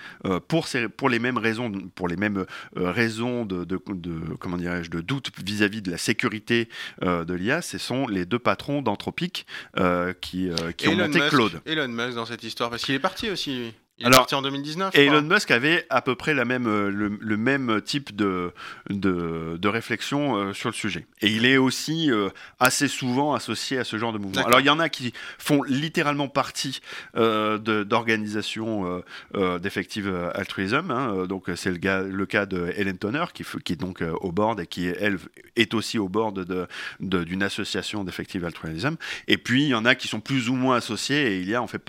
[0.47, 5.01] pour, ces, pour les mêmes raisons, pour les mêmes raisons de, de, de comment de
[5.01, 6.69] doute vis-à-vis de la sécurité
[7.03, 9.45] euh, de l'IA, ce sont les deux patrons d'Anthropic
[9.77, 11.61] euh, qui, euh, qui ont monté Claude.
[11.65, 13.73] Elon Musk dans cette histoire, parce qu'il est parti aussi, lui.
[13.99, 14.95] Il est parti en 2019.
[14.95, 18.53] Et Elon Musk avait à peu près la même, euh, le, même type de,
[18.89, 21.05] de, de réflexion euh, sur le sujet.
[21.21, 24.45] Et il est aussi euh, assez souvent associé à ce genre de mouvement.
[24.45, 26.79] Alors il y en a qui font littéralement partie
[27.15, 29.03] d'organisations
[29.59, 30.91] d'effective altruism.
[30.91, 31.25] Hein.
[31.27, 34.67] donc c'est le, le, cas de Helen Toner qui, qui est donc au board et
[34.67, 35.17] qui elle
[35.55, 36.67] est aussi au board d'une
[37.39, 38.95] de, association d'effective altruism.
[39.27, 41.55] Et puis il y en a qui sont plus ou moins associés et il y
[41.55, 41.83] a en fait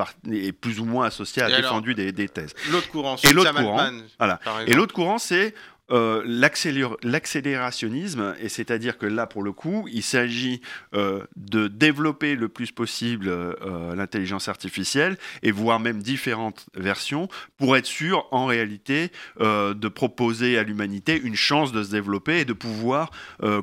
[0.60, 2.54] plus ou moins associé à défendu des, thèses.
[2.70, 4.40] L'autre courant, et l'autre courant, voilà.
[4.66, 5.54] Et l'autre courant, c'est
[5.92, 10.60] euh, l'accélérationnisme, et c'est-à-dire que là, pour le coup, il s'agit
[10.94, 17.76] euh, de développer le plus possible euh, l'intelligence artificielle, et voire même différentes versions, pour
[17.76, 22.52] être sûr, en réalité, de proposer à l'humanité une chance de se développer et de
[22.52, 23.10] pouvoir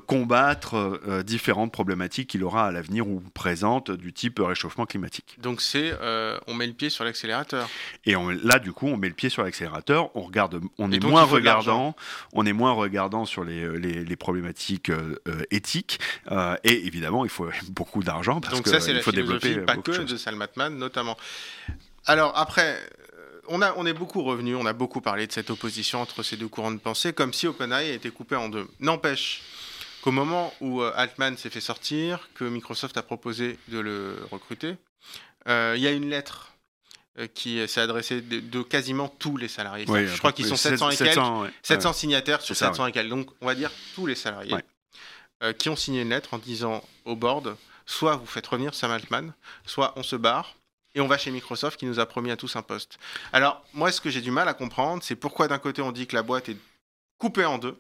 [0.06, 5.38] combattre différentes problématiques qu'il aura à l'avenir ou présentes du type réchauffement climatique.
[5.40, 5.94] Donc c'est,
[6.48, 7.70] on met le pied sur l'accélérateur.
[8.06, 11.04] Et on, là, du coup, on met le pied sur l'accélérateur, on regarde, on est
[11.04, 11.96] moins regardant,
[12.34, 16.00] on est moins regardant sur les, euh, les, problématiques euh, euh, éthiques,
[16.64, 19.92] et évidemment, il faut beaucoup d'argent parce Donc ça, c'est la faut développer pas que
[19.92, 21.18] de, de Salmatman, notamment.
[22.06, 22.80] Alors après,
[23.48, 26.38] on, a, on est beaucoup revenu, on a beaucoup parlé de cette opposition entre ces
[26.38, 28.68] deux courants de pensée, comme si OpenAI était coupé en deux.
[28.80, 29.42] N'empêche
[30.02, 34.76] qu'au moment où Altman s'est fait sortir, que Microsoft a proposé de le recruter,
[35.48, 36.57] il y a une lettre
[37.34, 39.86] qui s'est adressé de, quasiment tous les salariés.
[39.88, 43.10] je crois qu'ils sont 700 et quelques, 700 signataires sur 700 et quelques.
[43.10, 44.56] Donc, on va dire tous les salariés
[45.44, 48.92] euh, qui ont signé une lettre en disant au board soit vous faites revenir Sam
[48.92, 49.34] Altman,
[49.66, 50.56] soit on se barre
[50.94, 52.98] et on va chez Microsoft qui nous a promis à tous un poste.
[53.32, 56.08] Alors, moi, ce que j'ai du mal à comprendre, c'est pourquoi d'un côté on dit
[56.08, 56.58] que la boîte est
[57.18, 57.80] coupée en deux.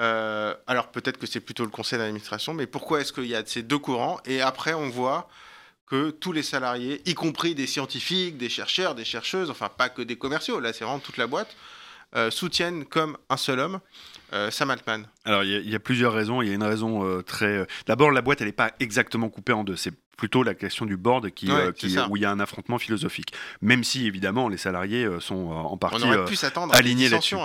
[0.00, 3.46] Euh, alors peut-être que c'est plutôt le conseil d'administration, mais pourquoi est-ce qu'il y a
[3.46, 4.18] ces deux courants?
[4.24, 5.28] Et après, on voit
[6.20, 10.16] tous les salariés, y compris des scientifiques, des chercheurs, des chercheuses, enfin pas que des
[10.16, 11.56] commerciaux, là c'est vraiment toute la boîte,
[12.16, 13.80] euh, soutiennent comme un seul homme
[14.32, 15.06] euh, Sam Altman.
[15.24, 16.42] Alors il y, a plusieurs raisons.
[16.42, 17.66] Il y a une raison euh, très.
[17.86, 19.76] D'abord, la boîte elle n'est pas exactement coupée en deux.
[20.16, 21.72] Plutôt la question du board qui, euh,
[22.08, 23.32] où il y a un affrontement philosophique.
[23.62, 26.04] Même si, évidemment, les salariés euh, sont euh, en partie
[26.72, 27.36] alignés là-dessus.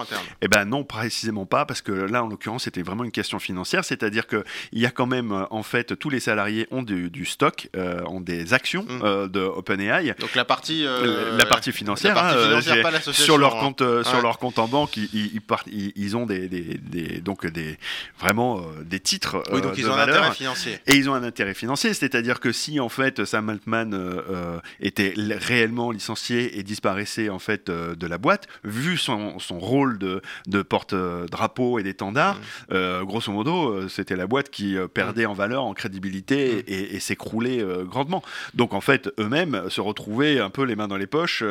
[0.42, 3.86] Eh ben non, précisément pas, parce que là, en l'occurrence, c'était vraiment une question financière,
[3.86, 7.70] c'est-à-dire qu'il y a quand même, en fait, tous les salariés ont du, stock,
[8.06, 9.28] ont des actions mm.
[9.30, 10.16] de OpenAI.
[10.20, 12.62] Donc la partie, la partie financière, hein,
[13.02, 13.60] sur leur hein.
[13.60, 15.42] compte, sur leur compte en banque, ils,
[15.96, 17.78] ils, ont des, des, donc des
[18.20, 19.44] vraiment des titres.
[19.52, 20.80] Oui, donc ils ont un intérêt financier.
[20.88, 24.60] Et ils ont un intérêt financier, c'est-à-dire que si en fait Sam Altman euh, euh,
[24.82, 29.98] était réellement licencié et disparaissait en fait euh, de la boîte, vu son, son rôle
[29.98, 32.38] de, de porte-drapeau et d'étendard,
[32.70, 33.04] mm.
[33.04, 35.30] grosso modo, c'était la boîte qui perdait mm.
[35.30, 36.96] en valeur, en crédibilité mm.
[36.96, 38.22] et, s'écroulait grandement.
[38.54, 41.44] Donc en fait, eux-mêmes se retrouvaient un peu les mains dans les poches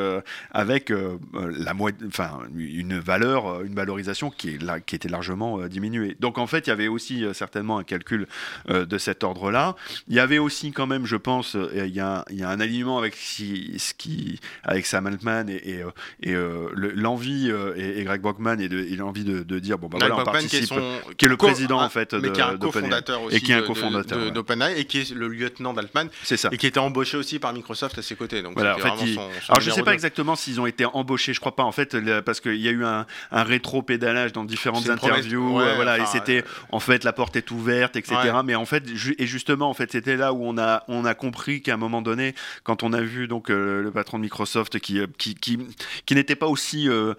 [0.51, 1.75] avec la
[2.07, 6.17] enfin une valeur, une valorisation qui, est qui était largement diminuée.
[6.21, 8.27] Donc en fait, il y avait aussi certainement un calcul
[8.69, 9.75] de cet ordre-là.
[10.09, 13.15] Il y avait aussi quand même je pense, euh, il y, a, un alignement avec,
[13.17, 15.91] ce qui, avec Sam Altman et, et, euh,
[16.27, 20.73] euh, l'envie, et, Greg Brockman, et, l'envie de, dire bon, bah voilà, on participe,
[21.17, 23.57] qui est, le président en fait mais qui est un cofondateur aussi et qui est
[23.57, 26.09] un cofondateur d'OpenAI et qui est le lieutenant d'Altman.
[26.23, 26.49] C'est ça.
[26.53, 28.43] Et qui était embauché aussi par Microsoft à ses côtés.
[28.43, 31.57] Donc voilà, en fait, alors je sais pas exactement s'ils ont été embauchés, je crois
[31.57, 36.07] pas en fait, parce qu'il y a eu un, rétro-pédalage dans différentes interviews, voilà, et
[36.07, 38.17] c'était en fait la porte est ouverte, etc.
[38.45, 38.85] Mais en fait,
[39.19, 42.03] et justement, en fait, c'était là où on a on a compris qu'à un moment
[42.03, 45.59] donné, quand on a vu donc euh, le patron de Microsoft qui euh, qui, qui,
[46.07, 47.15] qui n'était pas aussi euh,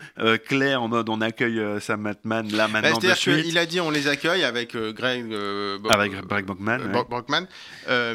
[0.47, 3.45] clair en mode on accueille Sam Altman là bah, maintenant de suite.
[3.45, 5.33] Il a dit on les accueille avec Greg
[5.89, 7.47] avec Greg Brockman,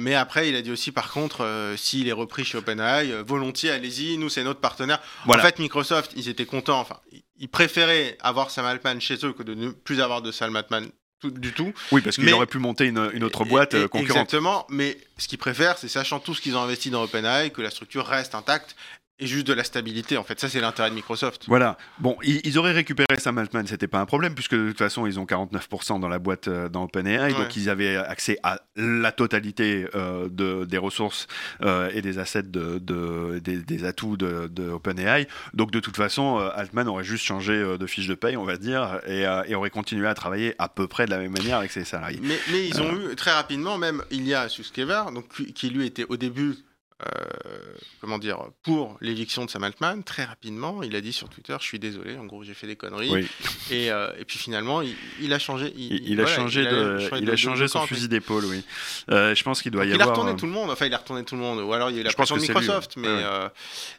[0.01, 4.19] mais après il a dit aussi par contre s'il est repris chez OpenAI volontiers allez-y
[4.19, 5.01] nous c'est notre partenaire.
[5.27, 6.97] En fait Microsoft ils étaient contents enfin
[7.39, 10.89] ils préféraient avoir Sam Altman chez eux que de ne plus avoir de Sam Altman
[11.31, 11.73] du tout.
[11.93, 14.11] Oui, parce qu'il aurait pu monter une, autre boîte euh, concurrente.
[14.11, 17.63] Exactement, mais ce qu'ils préfèrent, c'est sachant tout ce qu'ils ont investi dans OpenAI, que
[17.63, 18.77] la structure reste intacte
[19.21, 20.17] et juste de la stabilité.
[20.17, 21.45] En fait, ça, c'est l'intérêt de Microsoft.
[21.47, 21.79] Voilà.
[22.01, 25.21] Bon, ils, auraient récupéré Sam Altman, c'était pas un problème, puisque de toute façon, ils
[25.21, 29.87] ont 49% dans la boîte euh, dans OpenAI, donc ils avaient accès à la totalité
[29.95, 31.29] euh, de, des ressources
[31.63, 35.29] euh, et des assets, de, de des, atouts de, de, OpenAI.
[35.53, 39.01] Donc, de toute façon, Altman aurait juste changé de fiche de paye, on va dire,
[39.07, 41.85] et, et, aurait continué à travailler à peu près de la même manière avec ses
[41.85, 42.19] salariés.
[42.23, 45.87] Mais, mais ils ont eu très rapidement, même il y a Suskever, donc qui lui
[45.87, 46.57] était au début
[47.07, 51.57] euh, comment dire, pour l'éviction de Sam Altman, très rapidement, il a dit sur Twitter
[51.61, 53.27] Je suis désolé, en gros, j'ai fait des conneries.
[53.71, 54.83] Et, euh, et, puis finalement,
[55.21, 55.73] il, a changé.
[55.77, 58.65] Il, a changé, de, il a changé son fusil d'épaule, oui.
[59.11, 60.07] Euh, je pense qu'il doit y avoir.
[60.07, 61.61] Il a retourné tout le monde, enfin, il a retourné tout le monde.
[61.61, 62.97] Ou alors, il y a eu la pression de Microsoft.
[62.97, 63.23] Mais,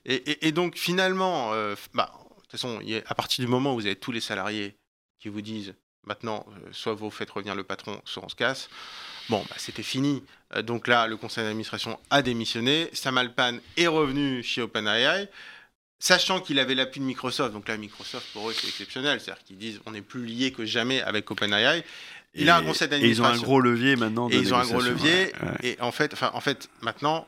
[0.05, 1.51] et, et, donc, finalement,
[1.93, 4.77] bah, de toute façon, à partir du moment où vous avez tous les salariés
[5.19, 8.69] qui vous disent Maintenant, soit vous faites revenir le patron, soit on se casse.
[9.29, 10.23] Bon, bah, c'était fini.
[10.55, 12.89] Euh, donc là, le conseil d'administration a démissionné.
[12.93, 15.27] Sam Altman est revenu chez OpenAI,
[15.99, 17.53] sachant qu'il avait l'appui de Microsoft.
[17.53, 19.19] Donc là, Microsoft, pour eux, c'est exceptionnel.
[19.19, 21.83] C'est-à-dire qu'ils disent on est plus lié que jamais avec OpenAI.
[22.35, 23.31] Il a un conseil d'administration.
[23.31, 24.29] Et ils ont un gros levier maintenant.
[24.29, 25.31] et ils ont un gros levier.
[25.63, 27.27] Et en fait, enfin, en fait, maintenant,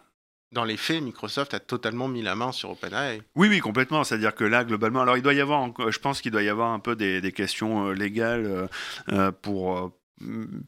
[0.52, 3.22] dans les faits, Microsoft a totalement mis la main sur OpenAI.
[3.36, 4.04] Oui, oui, complètement.
[4.04, 6.72] C'est-à-dire que là, globalement, alors il doit y avoir, je pense qu'il doit y avoir
[6.72, 8.70] un peu des, questions légales
[9.42, 9.92] pour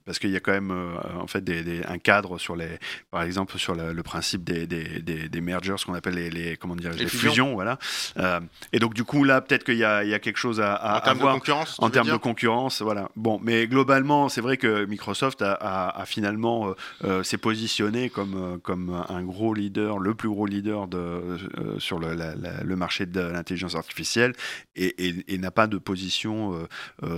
[0.05, 2.77] parce qu'il y a quand même euh, en fait des, un cadre sur les
[3.09, 6.75] par exemple sur le principe des, des, des, mergers ce qu'on appelle les, les, comment
[6.75, 7.53] dire les, fusions.
[7.53, 7.79] voilà.
[8.17, 8.39] Euh,
[8.73, 11.01] et donc du coup là peut-être qu'il y, y, a quelque chose à, à en
[11.01, 13.09] termes de concurrence en termes de concurrence voilà.
[13.15, 19.03] Bon mais globalement c'est vrai que Microsoft a, a, finalement euh, s'est positionné comme comme
[19.09, 21.38] un gros leader le plus gros leader de
[21.79, 24.33] sur le, le, marché de l'intelligence artificielle
[24.75, 26.67] et, et, n'a pas de position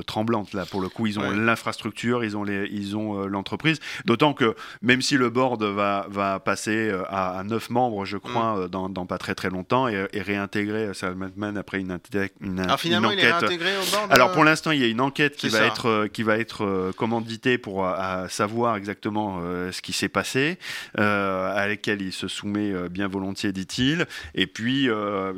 [0.06, 1.08] tremblante là pour le coup.
[1.08, 3.80] Ils ont l'infrastructure ils ont les, ils ont euh, l'entreprise.
[4.06, 8.18] D'autant que même si le board va, va passer euh, à, neuf 9 membres, je
[8.18, 8.60] crois, mm.
[8.60, 11.98] euh, dans, dans, pas très très longtemps, et, réintégrer Salman après une,
[12.42, 15.02] une, Alors finalement, il est réintégré au board Alors pour l'instant, il y a une
[15.02, 17.88] enquête qui va, être, qui va être commanditée pour
[18.30, 20.58] savoir exactement ce qui s'est passé,
[20.96, 24.06] à laquelle il se soumet bien volontiers, dit-il.
[24.36, 24.88] Et puis,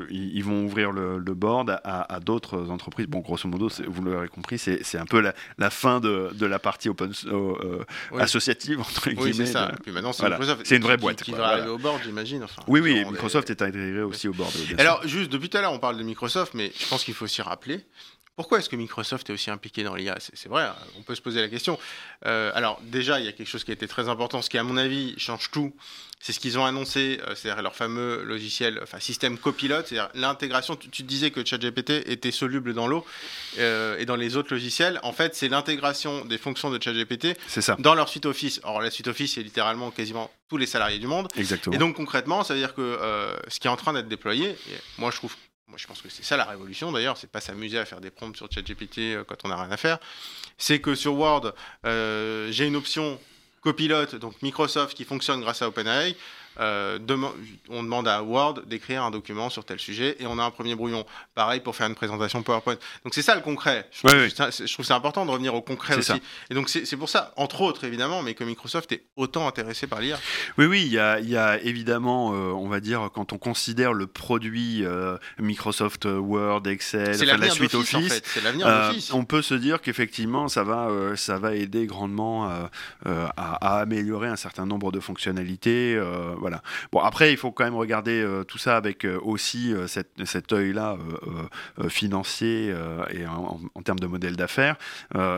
[0.09, 3.07] ils, vont ouvrir le, board à, d'autres entreprises.
[3.07, 6.59] Bon, grosso modo, vous l'aurez compris, c'est un peu la, la fin de, de la
[6.59, 7.83] partie partie open euh,
[8.19, 9.23] associative entre guillemets.
[9.23, 9.71] Oui, c'est ça.
[9.81, 11.21] puis maintenant, c'est une vraie boîte.
[11.23, 12.45] Qui, va arriver au board, j'imagine.
[12.67, 14.51] oui, oui, Microsoft est intégré aussi au board.
[14.77, 17.25] Alors, juste depuis tout à l'heure, on parle de Microsoft, mais je pense qu'il faut
[17.25, 17.85] aussi rappeler
[18.35, 21.21] pourquoi est-ce que Microsoft est aussi impliqué dans l'IA C'est vrai, hein, on peut se
[21.21, 21.77] poser la question.
[22.25, 24.57] Euh, alors déjà, il y a quelque chose qui a été très important, ce qui
[24.57, 25.75] à mon avis change tout.
[26.19, 30.75] C'est ce qu'ils ont annoncé, euh, c'est-à-dire leur fameux logiciel, enfin système copilote, c'est-à-dire l'intégration.
[30.75, 33.05] Tu, tu, disais que ChatGPT était soluble dans l'eau
[33.59, 34.99] euh, et dans les autres logiciels.
[35.03, 37.37] En fait, c'est l'intégration des fonctions de ChatGPT
[37.77, 38.61] dans leur suite Office.
[38.63, 41.27] Or, la suite Office, c'est littéralement quasiment tous les salariés du monde.
[41.35, 41.75] Exactement.
[41.75, 42.97] Et donc concrètement, ça veut dire que
[43.47, 44.55] ce qui est en train d'être déployé,
[44.97, 45.35] moi je trouve
[45.67, 48.11] moi je pense que c'est ça la révolution d'ailleurs, c'est pas s'amuser à faire des
[48.11, 49.99] prompts sur ChatGPT euh, quand on n'a rien à faire,
[50.57, 51.53] c'est que sur Word,
[51.85, 53.19] euh, j'ai une option
[53.61, 56.15] copilote, donc Microsoft qui fonctionne grâce à OpenAI.
[56.59, 56.99] Euh,
[57.69, 60.75] on demande à Word d'écrire un document sur tel sujet et on a un premier
[60.75, 61.05] brouillon.
[61.35, 62.77] Pareil pour faire une présentation PowerPoint.
[63.03, 63.89] Donc c'est ça le concret.
[63.91, 66.21] Je trouve, c'est important de revenir au concret aussi.
[66.49, 70.01] Et donc c'est pour ça, entre autres évidemment, mais que Microsoft est autant intéressé par
[70.01, 70.19] l'IA.
[70.57, 74.85] Oui, oui, il y a, évidemment, euh, on va dire, quand on considère le produit
[74.85, 78.21] euh, Microsoft Word, Excel, la suite Office,
[79.11, 82.49] on peut se dire qu'effectivement ça va, ça va aider grandement
[83.05, 85.99] à, améliorer un certain nombre de fonctionnalités
[86.43, 86.61] voilà.
[86.91, 90.51] Bon, après, il faut quand même regarder euh, tout ça avec euh, aussi euh, cet
[90.51, 90.97] œil-là
[91.87, 92.73] financier
[93.11, 94.75] et en, termes de modèle d'affaires.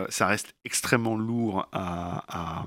[0.09, 2.65] ça reste extrêmement lourd à,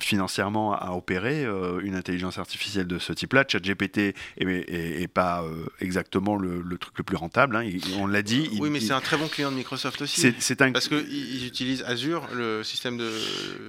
[0.00, 1.44] financièrement à opérer
[1.82, 3.44] une intelligence artificielle de ce type-là.
[3.48, 5.44] ChatGPT est, pas
[5.80, 7.56] exactement le, truc le plus rentable.
[7.56, 7.68] Hein.
[7.98, 8.50] on l'a dit.
[8.60, 10.34] Oui, mais c'est un très bon client de Microsoft aussi.
[10.38, 10.72] C'est un...
[10.72, 13.10] Parce qu'ils utilisent Azure, le système de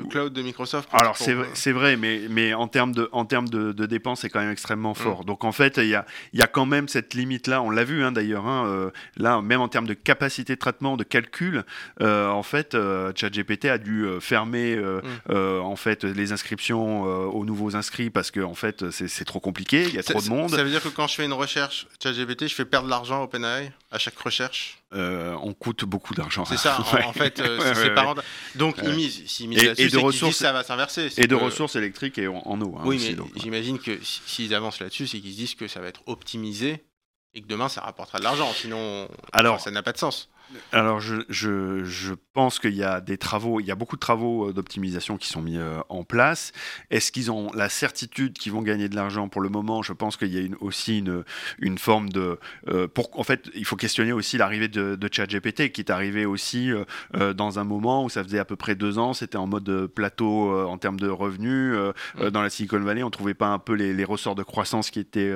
[0.09, 0.89] cloud de Microsoft.
[0.91, 4.39] Alors, c'est vrai, mais, mais en termes de, en termes de, de dépenses, c'est quand
[4.39, 5.21] même extrêmement fort.
[5.21, 5.25] Mm.
[5.25, 7.61] Donc en fait, il y a, y a, quand même cette limite-là.
[7.61, 8.45] On l'a vu hein, d'ailleurs.
[8.45, 11.63] Hein, euh, là, même en termes de capacité de traitement, de calcul,
[12.01, 15.33] euh, en fait, euh, ChatGPT a dû fermer mm.
[15.33, 19.83] en fait les inscriptions aux nouveaux inscrits parce que en fait, c'est trop compliqué.
[19.83, 20.49] Il y a trop de monde.
[20.49, 23.21] Ça veut dire que quand je fais une recherche ChatGPT, je fais perdre de l'argent
[23.21, 23.71] à OpenAI?
[23.93, 24.79] À chaque recherche.
[24.91, 26.45] on coûte beaucoup d'argent.
[26.45, 27.41] C'est ça, en, fait,
[27.75, 28.15] c'est pas
[28.55, 31.09] Donc, ils misent, s'ils misent et, et, de ressources, ça va s'inverser.
[31.17, 32.75] Et de ressources électriques et en, eau.
[32.77, 35.87] Hein, oui, mais j'imagine que s'ils avancent là-dessus, c'est qu'ils se disent que ça va
[35.87, 36.83] être optimisé
[37.35, 38.51] et que demain ça rapportera de l'argent.
[38.53, 40.29] Sinon, Alors, ça n'a pas de sens.
[40.71, 44.01] Alors, je, je, je pense qu'il y a des travaux, il y a beaucoup de
[44.01, 46.51] travaux euh, d'optimisation qui sont mis euh, en place.
[46.89, 49.29] Est-ce qu'ils ont la certitude qu'ils vont gagner de l'argent?
[49.29, 51.23] Pour le moment Je pense qu'il y a une, aussi une,
[51.59, 52.39] une forme de.
[52.67, 56.25] Euh, pour, en fait, il faut questionner aussi l'arrivée de, de ChatGPT, qui est arrivé
[56.25, 56.71] aussi
[57.13, 60.67] dans un moment où ça faisait à peu près deux ans, c'était en mode plateau
[60.67, 61.75] en termes de revenus.
[62.17, 62.29] Mm.
[62.29, 64.99] Dans la Silicon Valley, on trouvait pas un peu les, les ressorts de croissance qui
[64.99, 65.33] étaient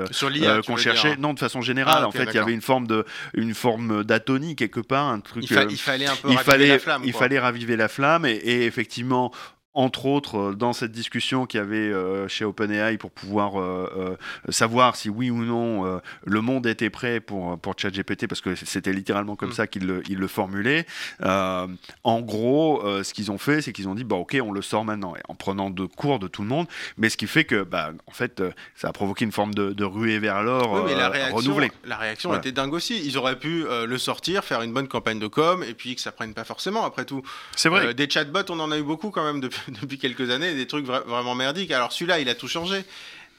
[0.66, 1.16] qu'on cherchait.
[1.18, 4.04] Non, de façon générale, ah, en fait, il y avait une forme de, une forme
[4.04, 5.46] d'atonie quelque part un truc.
[5.50, 7.02] Il, euh, fallait un peu il fallait, la flamme.
[7.06, 9.32] Il fallait raviver la flamme et effectivement,
[9.78, 14.18] entre autres, euh, dans cette discussion qu'il y avait euh, chez OpenAI pour pouvoir euh,
[14.50, 18.92] savoir si oui ou non le monde était prêt pour, pour ChatGPT, parce que c'était
[18.92, 19.54] littéralement comme mm.
[19.54, 20.88] ça qu'ils le, le formulaient.
[21.22, 24.84] en gros, ce qu'ils ont fait, c'est qu'ils ont dit, bah, ok, on le sort
[24.84, 26.66] maintenant, en prenant de cours de tout le monde,
[26.98, 28.42] mais ce qui fait que, bah, en fait,
[28.76, 31.72] ça a provoqué une forme de, ruée vers l'or oui, la réaction, renouvelée.
[31.86, 33.00] La réaction était dingue aussi.
[33.06, 36.12] Ils auraient pu le sortir, faire une bonne campagne de com, et puis que ça
[36.12, 37.22] prenne pas forcément, après tout.
[37.56, 37.94] C'est vrai.
[37.94, 40.86] des chatbots, on en a eu beaucoup quand même depuis depuis quelques années, des trucs
[40.86, 41.72] vraiment merdiques.
[41.72, 42.84] Alors celui-là, il a tout changé.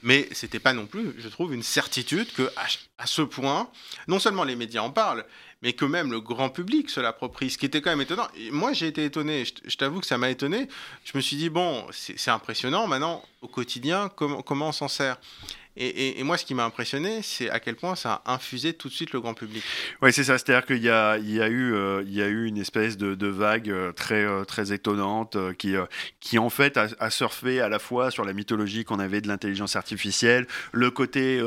[0.03, 2.49] Mais c'était pas non plus, je trouve, une certitude que
[2.99, 3.69] à, ce point,
[4.07, 5.25] non seulement les médias en parlent,
[5.61, 8.29] mais que même le grand public se l'approprie, ce qui était quand même étonnant.
[8.53, 10.69] Moi, j'ai été étonné, je, t'avoue que ça m'a étonné.
[11.05, 15.19] Je me suis dit, bon, c'est impressionnant, maintenant, au quotidien, comment, comment on s'en sert?
[15.81, 18.93] Et, moi, ce qui m'a impressionné, c'est à quel point ça a infusé tout de
[18.93, 19.62] suite le grand public.
[20.03, 20.37] Oui, c'est ça.
[20.37, 23.29] C'est-à-dire qu'il y a, il y, a eu, il y a eu une espèce de,
[23.29, 25.75] vague très, très étonnante qui,
[26.19, 29.77] qui, en fait, a, surfé à la fois sur la mythologie qu'on avait de l'intelligence
[29.77, 31.41] artificielle, le côté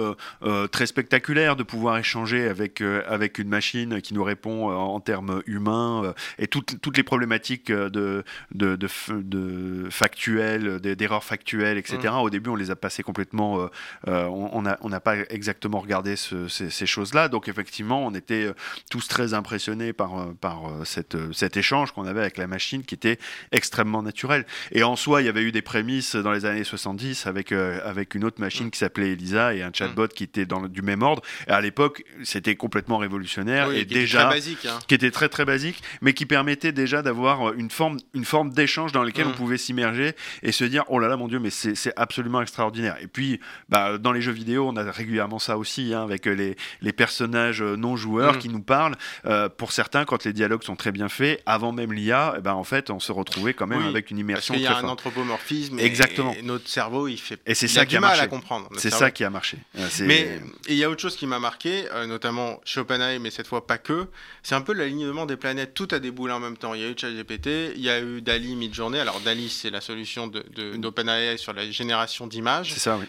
[0.72, 6.14] très spectaculaire de pouvoir échanger avec, avec une machine qui nous répond en termes humains
[6.40, 12.00] et toutes, toutes les problématiques de, de, de, factuelles, d'erreurs factuelles, etc.
[12.04, 12.18] Mmh.
[12.18, 13.70] Au début, on les a passées complètement
[14.08, 17.28] euh, on n'a pas exactement regardé ces, choses-là.
[17.28, 18.54] Donc effectivement, on était euh,
[18.90, 23.18] tous très impressionnés par, euh, cet échange qu'on avait avec la machine qui était
[23.52, 24.46] extrêmement naturel.
[24.72, 28.16] Et en soi, il y avait eu des prémices dans les années 70 avec, avec
[28.16, 28.72] une autre machine mm.
[28.72, 30.10] qui s'appelait Elisa et un chatbot mm.
[30.10, 31.22] qui était dans du même ordre.
[31.48, 34.80] Et à l'époque, c'était complètement révolutionnaire et qui déjà était basique, hein.
[34.88, 38.92] qui était très très basique, mais qui permettait déjà d'avoir une forme, une forme d'échange
[38.92, 39.36] dans lequel on mm.
[39.36, 42.98] pouvait s'immerger et se dire oh là là mon dieu, mais c'est absolument extraordinaire.
[43.02, 46.56] Et puis, bah, dans les jeux vidéo, on a régulièrement ça aussi, hein, avec les,
[46.82, 48.40] les, personnages euh, non joueurs mm.
[48.40, 48.96] qui nous parlent.
[49.26, 52.54] Euh, pour certains, quand les dialogues sont très bien faits, avant même l'IA, eh ben,
[52.54, 54.54] en fait, on se retrouvait quand même avec une immersion.
[54.54, 55.80] Parce qu'il y a un anthropomorphisme.
[55.80, 56.36] Exactement.
[56.38, 57.40] Et, notre cerveau, il fait.
[57.46, 58.24] Et c'est ça qui a mal marché.
[58.24, 58.70] à comprendre.
[58.78, 59.58] C'est ça qui a marché.
[59.78, 63.48] Euh, mais il y a autre chose qui m'a marqué, notamment chez OpenAI, mais cette
[63.48, 64.08] fois pas que.
[64.44, 65.74] C'est un peu l'alignement des planètes.
[65.74, 66.74] Tout a déboulé en même temps.
[66.74, 69.00] Il y a eu ChatGPT, il y a eu DALI Midjourney.
[69.00, 72.74] Alors DALI, c'est la solution d'OpenAI de, sur la génération d'images.
[72.74, 73.06] C'est ça, oui.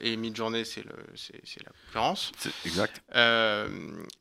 [0.00, 2.32] Et Midjourney, c'est la concurrence.
[2.64, 3.02] Exact.
[3.14, 3.68] Euh,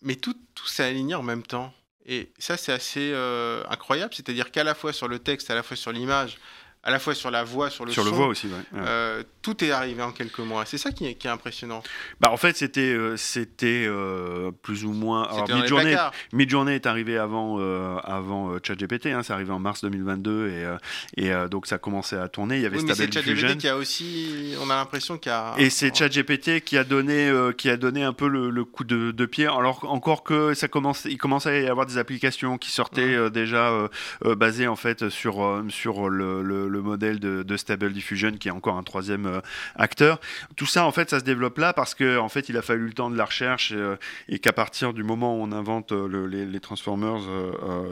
[0.01, 1.73] mais tout, tout s'est aligné en même temps.
[2.05, 4.13] Et ça, c'est assez euh, incroyable.
[4.15, 6.39] C'est-à-dire qu'à la fois sur le texte, à la fois sur l'image,
[6.81, 8.09] à la fois sur la voix, sur le sur son.
[8.09, 10.63] le voix aussi, euh, tout est arrivé en quelques mois.
[10.65, 11.83] C'est ça qui est, qui est, impressionnant.
[12.21, 15.27] Bah, en fait, c'était euh, c'était euh, plus ou moins.
[15.49, 15.95] Midjourney,
[16.31, 17.59] Midjourney est arrivé avant,
[17.99, 20.77] avant ChatGPT, hein, c'est arrivé en mars 2022
[21.17, 22.55] et, et donc ça commençait à tourner.
[22.55, 25.55] Il y avait oui, Stable mais ChatGPT qui a aussi, on a l'impression qu'il a.
[25.57, 29.25] Et c'est ChatGPT qui a donné qui a donné un peu le, coup de, de,
[29.25, 29.47] pied.
[29.47, 33.89] Alors encore que ça commence, il commençait à y avoir des applications qui sortaient déjà
[34.23, 38.83] basées en fait sur sur le le modèle de, Stable Diffusion qui est encore un
[38.83, 39.41] troisième euh,
[39.75, 40.19] acteur.
[40.55, 42.87] Tout ça, en fait, ça se développe là parce qu'en en fait, il a fallu
[42.87, 43.95] le temps de la recherche euh,
[44.27, 47.21] et, qu'à partir du moment où on invente euh, les, Transformers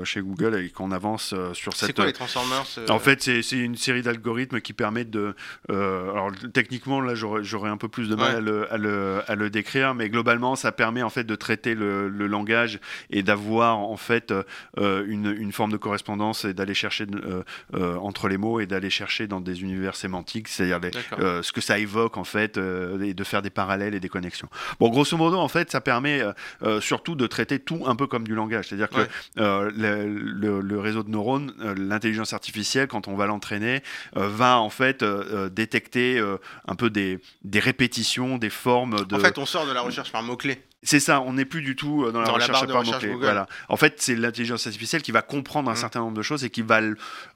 [0.03, 1.87] chez Google et qu'on avance sur cette.
[1.87, 5.33] C'est quoi les Transformers En fait, c'est une série d'algorithmes qui permettent de.
[5.69, 8.39] alors, techniquement, là, j'aurais un peu plus de mal à,
[8.77, 13.23] le, à, le, décrire, mais globalement, ça permet en fait de traiter le, langage et
[13.23, 14.33] d'avoir en fait
[14.77, 17.05] une, une, forme de correspondance et d'aller chercher
[17.73, 21.79] entre les mots et d'aller chercher dans des univers sémantiques, c'est-à-dire euh, ce que ça
[21.79, 24.49] évoque en fait, euh, et de faire des parallèles et des connexions.
[24.79, 26.21] Bon, grosso modo, en fait, ça permet
[26.63, 31.09] euh, surtout de traiter tout un peu comme du langage, c'est-à-dire que le, réseau de
[31.09, 33.81] neurones, l'intelligence artificielle, quand on va l'entraîner,
[34.13, 35.03] va en fait
[35.51, 36.21] détecter
[36.67, 39.15] un peu des, des répétitions, des formes de.
[39.15, 40.61] En fait, on sort de la recherche par mots-clés.
[40.83, 43.15] C'est ça, on n'est plus du tout euh, dans la recherche par mots-clés.
[43.15, 43.47] Voilà.
[43.67, 45.77] En fait, c'est l'intelligence artificielle qui va comprendre un mm.
[45.77, 46.81] certain nombre de choses et qui va,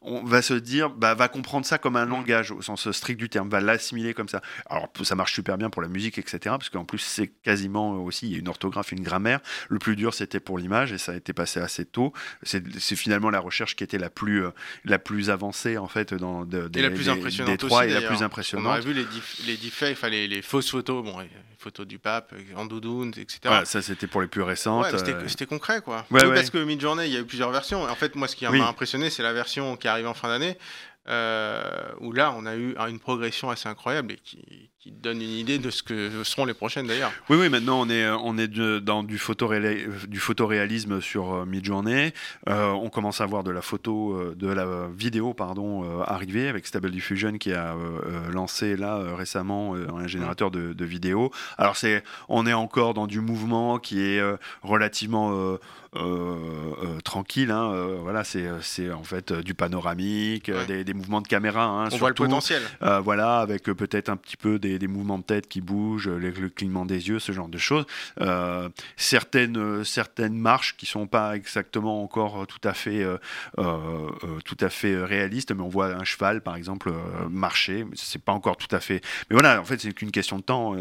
[0.02, 2.10] on va se dire, bah, va comprendre ça comme un mm.
[2.10, 4.42] langage au sens strict du terme, va l'assimiler comme ça.
[4.70, 6.40] Alors, ça marche super bien pour la musique, etc.
[6.44, 9.40] Parce qu'en plus, c'est quasiment aussi, il y a une orthographe, une grammaire.
[9.70, 12.14] Le plus dur, c'était pour l'image et ça a été passé assez tôt.
[12.44, 12.62] C'est
[12.96, 14.52] finalement la recherche qui était la plus, euh,
[14.86, 18.22] la plus avancée, en fait, dans de, et la plus impressionnante trois et la plus
[18.22, 18.68] impressionnante.
[18.68, 19.06] On a vu les,
[19.48, 21.18] les deepfakes, les, les fausses photos, bon,
[21.58, 23.31] photos du pape en doudoune, etc.
[23.65, 24.86] ça c'était pour les plus récentes.
[24.94, 25.28] Euh.
[25.28, 26.06] c'était concret quoi.
[26.10, 27.84] Parce que Midjourney, il y a eu plusieurs versions.
[27.84, 30.58] En fait, moi, ce qui m'a impressionné, c'est la version qui arrive en fin d'année.
[31.08, 31.63] Euh,
[32.00, 35.60] où là, on a eu une progression assez incroyable et qui, qui donne une idée
[35.60, 37.12] de ce que seront les prochaines d'ailleurs.
[37.30, 39.20] Oui, oui, maintenant on est, on est dans du,
[40.08, 42.13] du photoréalisme sur euh, Midjourney.
[42.50, 46.65] Euh, on commence à voir de la photo, euh, de la vidéo, pardon, arriver avec
[46.65, 47.76] Stable Diffusion qui a
[48.32, 51.32] lancé là récemment un générateur de, de vidéo.
[51.60, 54.22] Alors c'est, on est encore dans du mouvement qui est
[54.63, 55.58] relativement
[57.04, 57.52] tranquille.
[57.52, 61.65] Hein, voilà, c'est, c'est en fait du panoramique, des, mouvements de caméra.
[61.65, 62.62] Hein, on voit le potentiel.
[63.04, 66.86] voilà, avec peut-être un petit peu des des, mouvements de tête qui bougent, le, clignement
[66.86, 67.86] des yeux, ce genre de choses.
[68.20, 73.18] Euh, certaines, euh, certaines marches qui sont pas exactement encore tout à fait, euh,
[74.46, 76.94] tout à fait réalistes, mais on voit un cheval, par exemple,
[77.30, 77.86] marcher.
[77.94, 79.02] C'est pas encore tout à fait.
[79.30, 80.76] Mais voilà, en fait, c'est qu'une question de temps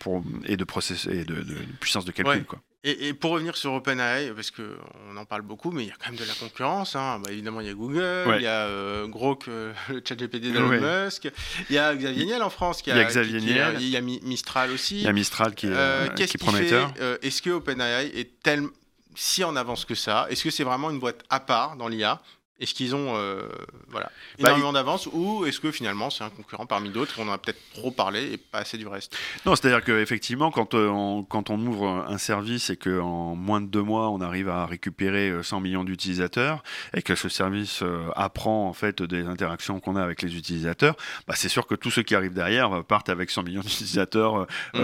[0.00, 1.44] pour, et de process et de,
[1.80, 2.44] puissance de calcul.
[2.44, 2.60] Quoi.
[2.88, 6.10] Et, pour revenir sur OpenAI, parce qu'on en parle beaucoup, mais il y a quand
[6.10, 6.94] même de la concurrence.
[6.94, 7.18] Hein.
[7.18, 10.68] Bah, évidemment, il y a Google, il y a euh, Grok, le chat GPT d'Elon
[10.68, 11.28] Musk,
[11.68, 12.82] il y a Xavier Niel en France.
[12.82, 13.76] Qui a, il y a Xavier Niel.
[13.80, 14.98] il y a Mistral aussi.
[14.98, 16.94] Il y a Mistral qui, euh, qui est prometteur.
[17.00, 18.70] Euh, est-ce que OpenAI est tellement
[19.16, 22.20] si en avance que ça Est-ce que c'est vraiment une boîte à part dans l'IA
[22.58, 23.42] est-ce qu'ils ont euh,
[23.88, 27.32] voilà, bah, énormément d'avance ou est-ce que finalement c'est un concurrent parmi d'autres On en
[27.32, 29.14] a peut-être trop parlé et pas assez du reste?
[29.44, 33.66] Non, c'est-à-dire qu'effectivement, quand, euh, on, quand on ouvre un service et qu'en moins de
[33.66, 36.62] deux mois, on arrive à récupérer 100 euh, millions d'utilisateurs
[36.94, 37.82] et que ce service
[38.14, 40.96] apprend en fait des interactions qu'on a avec les utilisateurs,
[41.28, 44.80] bah, c'est sûr que tous ceux qui arrivent derrière partent avec 100 millions d'utilisateurs mm.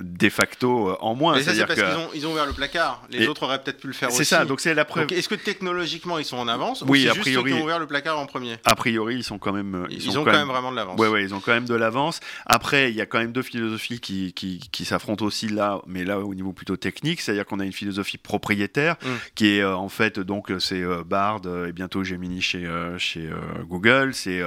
[0.00, 1.40] de facto en moins.
[1.42, 3.02] c'est parce qu'ils ont, ils ont ouvert le placard.
[3.10, 4.18] Les autres auraient peut-être pu le faire aussi.
[4.18, 5.12] C'est ça, donc c'est la preuve.
[5.12, 7.50] Est-ce que technologiquement ils sont en avance oui, a priori.
[7.50, 8.56] Ceux qui ont ouvert le placard en premier.
[8.64, 9.86] A priori, ils sont quand même.
[9.90, 10.98] Ils, ont quand, même, vraiment de l'avance.
[10.98, 12.20] Ouais, ouais, ils ont quand même de l'avance.
[12.46, 16.04] Après, il y a quand même deux philosophies qui, qui, qui s'affrontent aussi là, mais
[16.04, 19.08] là au niveau plutôt technique, c'est-à-dire qu'on a une philosophie propriétaire mm.
[19.34, 22.64] qui est euh, en fait donc c'est euh, Bard euh, et bientôt Gemini chez
[22.98, 23.28] chez
[23.68, 24.42] Google, c'est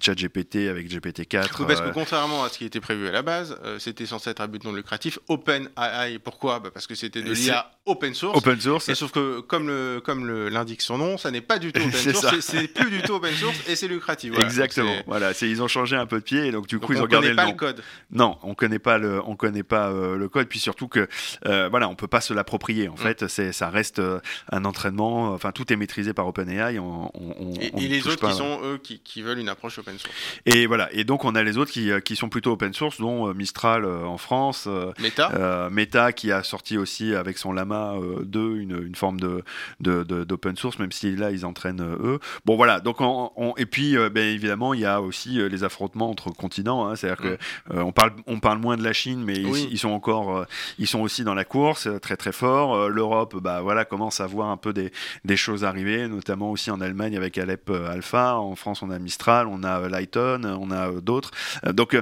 [0.00, 1.66] ChatGPT avec GPT-4.
[1.66, 4.48] Parce que contrairement à ce qui était prévu à la base, c'était censé être un
[4.48, 5.18] but non lucratif.
[5.28, 6.60] OpenAI, pourquoi?
[6.60, 8.36] Bah Parce que c'était de l'IA open source.
[8.36, 8.88] Open source.
[8.88, 11.80] Et sauf que comme le comme le l'indique son nom, ça n'est pas du tout
[11.86, 14.38] open source, c'est plus du tout open source et c'est lucratif.
[14.38, 14.94] Exactement.
[15.06, 17.30] Voilà, ils ont changé un peu de pied et donc du coup ils ont gardé
[17.30, 17.42] le nom.
[17.42, 17.84] On connaît pas le code.
[18.10, 20.48] Non, on connaît pas le, on connaît pas euh, le code.
[20.48, 21.08] Puis surtout que
[21.46, 22.88] euh, voilà, on peut pas se l'approprier.
[22.88, 22.98] En mm.
[22.98, 24.20] fait, c'est ça reste euh,
[24.50, 25.32] un entraînement.
[25.32, 26.78] Enfin, tout est maîtrisé par OpenAI.
[26.78, 29.98] On, on, et, et les autres qui sont eux qui, qui, veulent une approche open
[29.98, 30.14] source.
[30.46, 30.88] Et voilà.
[30.92, 34.18] Et donc on a les autres qui, qui sont plutôt open source, dont Mistral en
[34.18, 34.68] France,
[34.98, 40.56] Meta, Meta qui a sorti aussi avec son Lama 2 une, une forme de d'open
[40.56, 42.20] source, même si là ils entraînent euh, eux.
[42.44, 45.64] Bon voilà, donc on, et puis euh, ben, évidemment il y a aussi euh, les
[45.64, 46.96] affrontements entre continents, hein.
[46.96, 47.38] c'est-à-dire que
[47.70, 50.46] on parle on parle moins de la Chine, mais ils, sont encore
[50.78, 52.88] ils sont aussi dans la course très très fort.
[52.88, 54.92] L'Europe bah voilà commence à voir un peu des,
[55.24, 59.46] des choses arriver, notamment aussi en Allemagne avec Alep Alpha, en France on a Mistral,
[59.46, 61.30] on a Lighton, on a d'autres.
[61.72, 61.96] Donc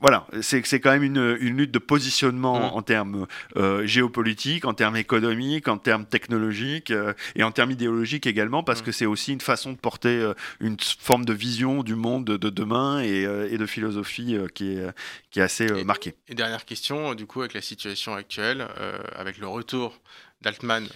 [0.00, 2.76] voilà, c'est quand même une, une, lutte de positionnement mm.
[2.76, 3.26] en termes
[3.84, 6.92] géopolitiques, en termes économiques, en termes technologiques
[7.34, 8.84] et en termes idéologiques également, parce mm.
[8.84, 12.50] que c'est aussi une façon de porter euh, une forme de vision du monde de,
[12.50, 14.86] demain et, euh, et, de philosophie euh, qui est,
[15.30, 16.14] qui est assez marquée.
[16.28, 18.66] Et dernière question, du coup, avec la situation actuelle,
[19.14, 19.98] avec le retour
[20.40, 20.86] d'Altman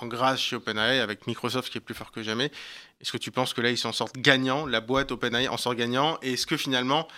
[0.00, 2.50] en grâce chez OpenAI, avec Microsoft qui est plus fort que jamais,
[3.00, 5.74] est-ce que tu penses que là, ils s'en sortent gagnants, la boîte OpenAI en sort
[5.74, 7.08] gagnant, et est-ce que finalement,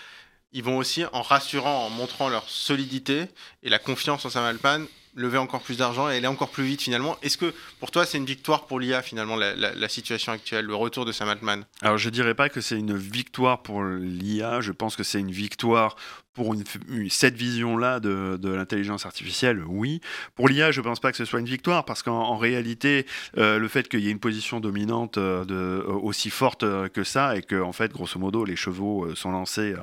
[0.54, 3.26] ils vont aussi, en rassurant, en montrant leur solidité
[3.62, 4.86] et la confiance en Sam Altman,
[5.16, 7.16] lever encore plus d'argent et aller encore plus vite finalement.
[7.22, 11.04] Est-ce que pour toi c'est une victoire pour l'IA finalement la, situation actuelle, le retour
[11.04, 11.64] de Sam Altman?
[11.82, 15.30] Alors je dirais pas que c'est une victoire pour l'IA, je pense que c'est une
[15.30, 15.96] victoire
[16.34, 16.64] pour une,
[17.10, 20.00] cette vision-là de, de l'intelligence artificielle, oui.
[20.34, 23.06] Pour l'IA, je ne pense pas que ce soit une victoire, parce qu'en réalité,
[23.38, 27.36] euh, le fait qu'il y ait une position dominante euh, euh, aussi forte que ça,
[27.36, 29.74] et que, en fait, grosso modo, les chevaux sont lancés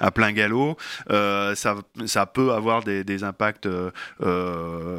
[0.00, 0.76] à plein galop,
[1.08, 3.68] ça, ça peut avoir des, des impacts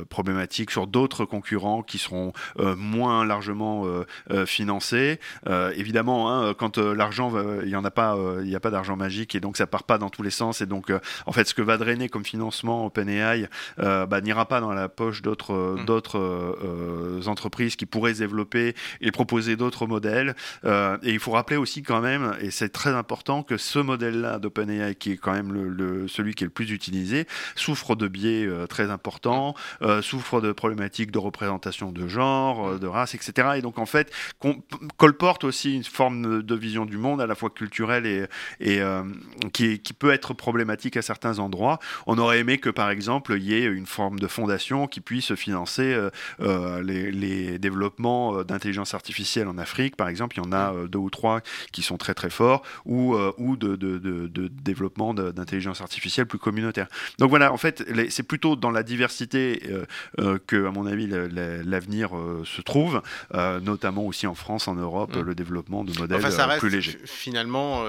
[0.10, 3.86] problématiques sur d'autres concurrents qui seront moins largement
[4.46, 5.20] financés.
[5.76, 7.34] évidemment, hein, quand l'argent,
[7.64, 9.98] il n'y a pas, il n'y a pas d'argent magique, et donc ça part pas
[9.98, 10.92] dans tous les sens, et donc
[11.26, 13.48] en fait, ce que va drainer comme financement OpenAI
[13.80, 15.86] euh, bah, n'ira pas dans la poche d'autres mm.
[15.86, 20.36] d'autres euh, entreprises qui pourraient développer et proposer d'autres modèles.
[20.66, 24.40] Euh, et il faut rappeler aussi quand même, et c'est très important, que ce modèle-là
[24.40, 28.48] d'OpenAI, qui est quand même le, celui qui est le plus utilisé, souffre de biais
[28.70, 29.56] très importants,
[30.02, 33.50] souffre de problématiques de représentation de genre, de race, etc.
[33.58, 34.12] Et donc en fait,
[34.98, 38.26] colporte aussi une forme de vision du monde à la fois culturelle et,
[38.60, 38.82] et
[39.54, 41.80] qui, qui peut être problématique à certains endroits.
[42.08, 45.34] On aurait aimé que, par exemple, il y ait une forme de fondation qui puisse
[45.36, 46.10] financer euh,
[46.42, 50.38] euh, les, développements euh, d'intelligence artificielle en Afrique, par exemple.
[50.38, 53.76] Il y en a deux ou trois qui sont très très forts, ou, ou de,
[53.76, 56.88] de, développement d'intelligence artificielle plus communautaire.
[57.20, 59.62] Donc voilà, en fait, c'est plutôt dans la diversité
[60.48, 62.12] que, à mon avis, l'avenir
[62.46, 63.02] se trouve,
[63.34, 65.22] notamment aussi en France, en Europe, mm.
[65.22, 66.22] le développement de modèles
[66.60, 66.98] plus légers.
[67.06, 67.84] Finalement,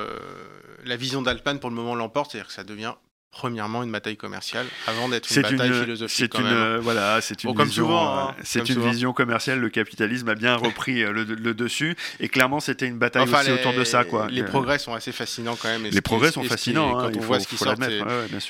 [0.84, 2.91] la vision d'Alpan pour le moment l'emporte, c'est-à-dire que ça devient
[3.32, 6.32] premièrement une bataille commerciale avant d'être une bataille philosophique.
[6.34, 9.58] C'est une, euh, voilà, c'est une, vision, hein, c'est une vision commerciale.
[9.58, 13.72] Le capitalisme a bien repris euh, le, dessus et clairement c'était une bataille aussi autour
[13.72, 14.28] de ça, quoi.
[14.30, 15.84] Les progrès sont assez fascinants quand même.
[15.84, 16.98] les progrès sont fascinants.
[16.98, 17.74] Hein, quand on voit ce qui sort,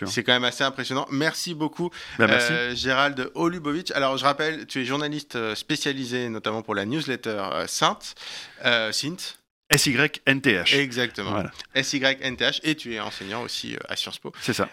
[0.06, 1.06] c'est quand même assez impressionnant.
[1.10, 2.52] Merci beaucoup, ben, merci.
[2.52, 3.92] Euh, Gérald Olubovic.
[3.92, 8.14] Alors je rappelle, tu es journaliste spécialisé notamment pour la newsletter Sainte,
[8.62, 8.92] Sint.
[8.92, 9.41] SYNTH.
[10.74, 11.42] Exactement.
[11.74, 12.60] SYNTH.
[12.62, 14.32] Et tu es enseignant aussi à Sciences Po.
[14.40, 14.68] C'est ça.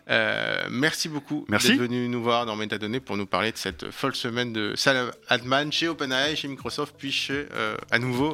[0.70, 4.54] merci beaucoup d'être venu nous voir dans Métadonnées pour nous parler de cette folle semaine
[4.54, 7.46] de Salam Adman chez OpenAI, chez Microsoft, puis chez,
[7.92, 8.34] à nouveau,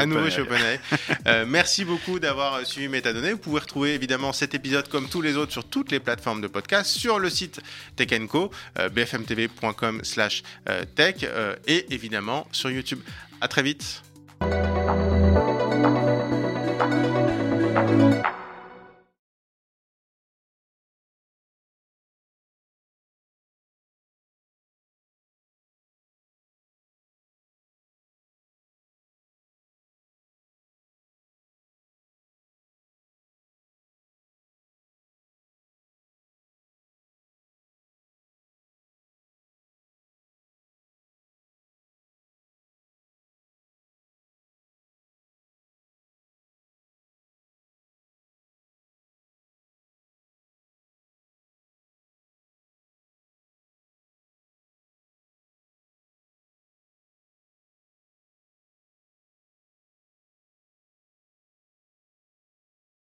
[0.00, 0.80] à nouveau chez OpenAI.
[1.46, 3.32] merci beaucoup d'avoir suivi Métadonnées.
[3.32, 6.48] Vous pouvez retrouver évidemment cet épisode comme tous les autres sur toutes les plateformes de
[6.48, 7.60] podcast, sur le site
[7.96, 8.50] Tech Co,
[8.92, 10.42] bfmtv.com slash
[10.94, 11.24] tech
[11.66, 13.00] et évidemment sur YouTube.
[13.40, 14.02] À très vite.